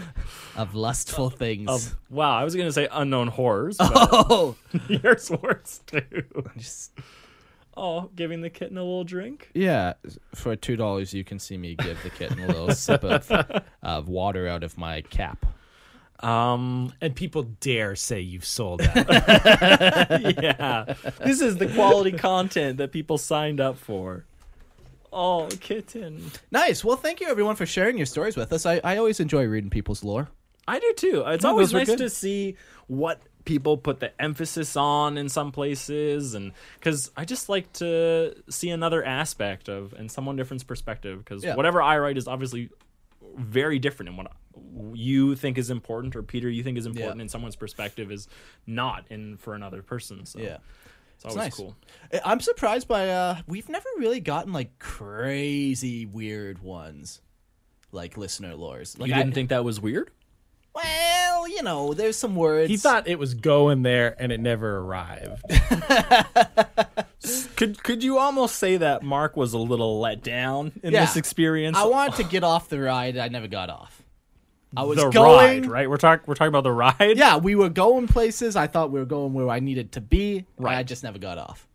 [0.55, 1.67] Of lustful things.
[1.69, 4.55] of wow, I was gonna say unknown horrors, but oh,
[4.87, 6.01] yours worse too.
[6.57, 6.91] just
[7.75, 9.49] Oh, giving the kitten a little drink.
[9.53, 9.93] Yeah,
[10.33, 13.29] for two dollars, you can see me give the kitten a little sip of,
[13.83, 15.45] of water out of my cap.
[16.23, 18.95] Um, And people dare say you've sold out.
[19.09, 24.25] yeah, this is the quality content that people signed up for.
[25.11, 26.31] Oh, kitten.
[26.51, 26.83] Nice.
[26.83, 28.65] Well, thank you everyone for sharing your stories with us.
[28.65, 30.29] I, I always enjoy reading people's lore.
[30.67, 31.23] I do too.
[31.25, 31.97] It's always nice good.
[31.97, 32.55] to see
[32.87, 38.35] what people put the emphasis on in some places, and because I just like to
[38.51, 41.17] see another aspect of and someone different's perspective.
[41.19, 41.55] Because Yeah.
[41.55, 42.69] whatever I write is obviously
[43.35, 44.31] very different, in what
[44.93, 47.23] you think is important, or Peter you think is important Yeah.
[47.23, 48.27] in someone's perspective is
[48.67, 50.25] not in for another person.
[50.27, 50.57] So Yeah.
[51.25, 51.55] It's always nice.
[51.55, 51.75] cool.
[52.13, 57.21] I- I'm surprised by uh we've never really gotten like crazy weird ones.
[57.91, 58.97] Like listener lores.
[58.99, 60.11] Like you I- didn't think that was weird?
[60.75, 62.69] Well, you know, there's some words.
[62.69, 65.41] he thought it was going there and it never arrived.
[67.55, 71.01] Could could you almost say that Mark was a little let down in Yeah.
[71.01, 71.77] this experience?
[71.77, 73.17] I wanted to get off the ride.
[73.17, 74.01] I never got off.
[74.77, 75.63] I was the going.
[75.63, 75.89] ride, right?
[75.89, 77.17] We're talking we're talking about the ride.
[77.17, 78.55] Yeah, we were going places.
[78.55, 80.45] I thought we were going where I needed to be.
[80.57, 80.77] Right.
[80.77, 81.67] I just never got off.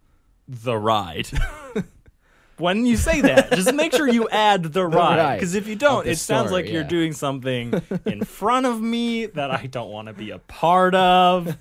[0.48, 1.28] the ride.
[2.58, 5.18] when you say that, just make sure you add the ride.
[5.18, 8.22] ride Because if you don't, of the it sounds story, like you're doing something in
[8.24, 11.56] front of me that I don't want to be a part of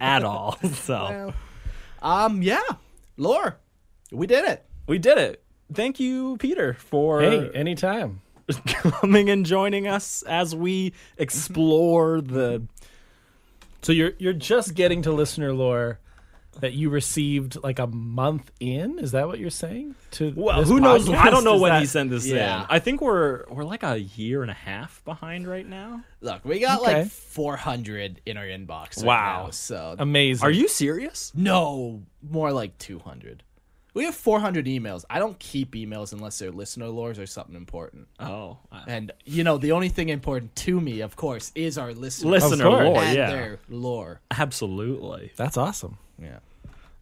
[0.00, 0.58] at all.
[0.74, 1.32] So
[2.02, 2.60] Um, yeah,
[3.16, 3.56] lore,
[4.12, 4.64] we did it.
[4.86, 5.42] we did it.
[5.72, 8.20] Thank you, Peter, for hey, anytime.
[8.66, 12.62] Coming and joining us as we explore the.
[13.82, 15.98] So you're you're just getting to listener lore
[16.60, 18.98] that you received like a month in.
[19.00, 19.96] Is that what you're saying?
[20.12, 21.08] To Well, this who knows?
[21.08, 21.16] podcast?
[21.16, 22.60] I don't know Is when that- he sent this Yeah.
[22.60, 22.66] in.
[22.70, 26.02] I think we're we're like a year and a half behind right now.
[26.20, 27.02] Look, we got Okay.
[27.02, 28.98] like 400 in our inbox.
[28.98, 29.44] Right Wow.
[29.46, 30.46] now, so amazing.
[30.46, 31.32] Are you serious?
[31.34, 33.42] no more like 200.
[33.94, 35.04] We have 400 emails.
[35.08, 38.08] I don't keep emails unless they're listener lores or something important.
[38.18, 42.30] Oh, And you know, the only thing important to me, of course, is our listener
[42.32, 42.84] listener course.
[42.84, 43.02] lore.
[43.02, 44.20] and Yeah, their lore.
[44.36, 45.32] absolutely.
[45.36, 45.98] That's awesome.
[46.20, 46.38] Yeah.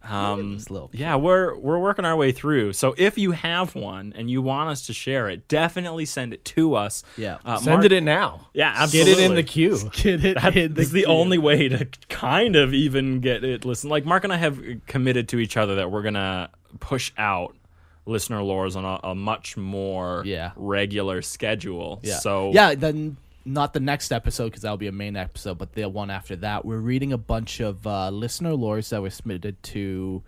[0.05, 2.73] Um, It's little- yeah, we're we're working our way through.
[2.73, 6.45] So if you have one and you want us to share it, definitely send it
[6.47, 7.05] to us.
[7.17, 7.39] Yeah.
[7.45, 8.49] uh, Send Mark- it in now.
[8.53, 8.99] Yeah, absolutely.
[9.15, 9.25] Get absolutely.
[9.25, 9.91] it in the queue.
[10.03, 11.09] Get it That in is the queue.
[11.09, 15.29] only way to kind of even get it Listen, Like Mark and I have committed
[15.29, 17.57] to each other that we're gonna push out
[18.07, 20.53] listener lores on a, a much more Yeah.
[20.57, 22.01] regular schedule.
[22.03, 22.19] Yeah.
[22.19, 25.89] So yeah, then not the next episode because that'll be a main episode, but the
[25.89, 30.23] one after that, we're reading a bunch of uh, listener lores that were submitted to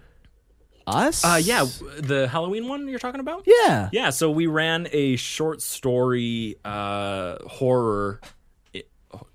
[0.86, 1.24] us.
[1.24, 1.64] Uh, yeah,
[1.99, 3.45] the Halloween one you're talking about?
[3.47, 8.20] yeah, Yeah, so we ran a short story uh, horror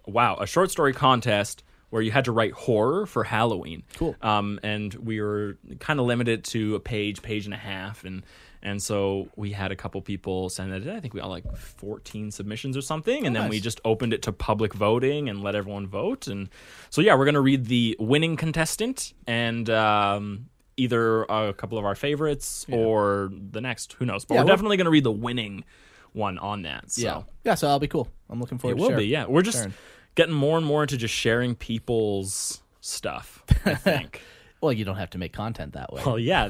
[0.05, 3.83] wow, a short story contest where you had to write horror for Halloween.
[3.95, 4.15] Cool.
[4.21, 8.23] Um, and we were kind of limited to a page, page and a half, and
[8.61, 10.93] and so we had a couple people send it in.
[10.93, 14.21] I think we got like 14 submissions or something, and then we just opened it
[14.23, 16.27] to public voting and let everyone vote.
[16.27, 16.49] And
[16.89, 19.69] so yeah, we're gonna read the winning contestant and.
[19.69, 24.23] Um, Either a couple of our favorites or the next, who knows?
[24.23, 25.65] But Yeah, we're definitely going to read the winning
[26.13, 26.89] one on that.
[26.89, 27.01] So.
[27.01, 27.21] Yeah.
[27.43, 28.07] Yeah, so that'll be cool.
[28.29, 28.97] I'm looking It forward to will share.
[28.99, 29.25] be, yeah.
[29.25, 29.73] We're just sharing.
[30.19, 33.41] Getting more and more into just sharing people's stuff.
[33.63, 34.21] I think.
[34.59, 36.03] Well, you don't have to make content that way.
[36.05, 36.49] well, yeah.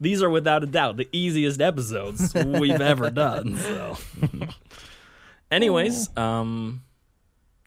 [0.00, 3.56] These are without a doubt the easiest episodes we've ever done.
[3.56, 3.96] So,
[5.50, 6.84] anyways, um,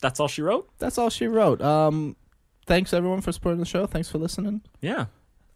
[0.01, 0.69] that's all she wrote.
[0.79, 1.61] That's all she wrote.
[1.61, 2.15] Um,
[2.65, 3.85] thanks everyone for supporting the show.
[3.87, 4.61] Thanks for listening.
[4.79, 5.07] Yeah.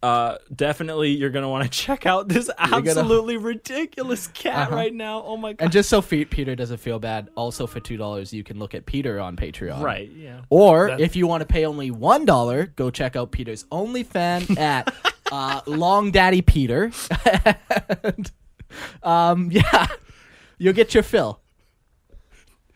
[0.04, 4.76] Uh, definitely, you're gonna want to check out this gonna- absolutely ridiculous cat Uh-huh.
[4.76, 5.24] right now.
[5.24, 5.64] Oh my god!
[5.64, 8.76] And just so Fe- Peter doesn't feel bad, also for two dollars you can look
[8.76, 9.82] at Peter on Patreon.
[9.82, 10.12] right?
[10.12, 10.42] Yeah.
[10.50, 14.58] Or That- if you want to pay only one dollar, go check out Peter's OnlyFan
[14.60, 14.94] at
[15.32, 16.92] uh, Long Daddy Peter.
[18.04, 18.30] and,
[19.04, 19.88] um, yeah,
[20.58, 21.40] you'll get your fill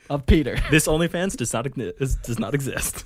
[0.10, 0.58] of Peter.
[0.72, 1.66] This OnlyFans does not
[2.24, 3.06] does not exist.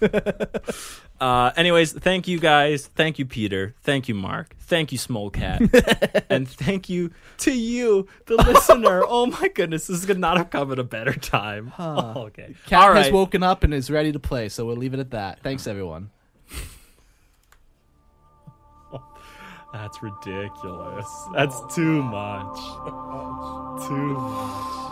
[1.21, 2.87] uh, anyways, thank you guys.
[2.87, 3.75] Thank you, Peter.
[3.83, 4.55] Thank you, Mark.
[4.59, 6.25] Thank you, Smolcat.
[6.29, 9.03] and thank you to you, the listener.
[9.07, 11.71] Oh my goodness, this could not have come at a better time.
[11.77, 12.55] Oh, okay.
[12.65, 13.13] Cat All has right.
[13.13, 15.41] woken up and is ready to play, so we'll leave it at that.
[15.43, 16.09] Thanks everyone.
[19.73, 21.07] That's ridiculous.
[21.33, 22.57] That's too much.
[23.87, 24.91] too much.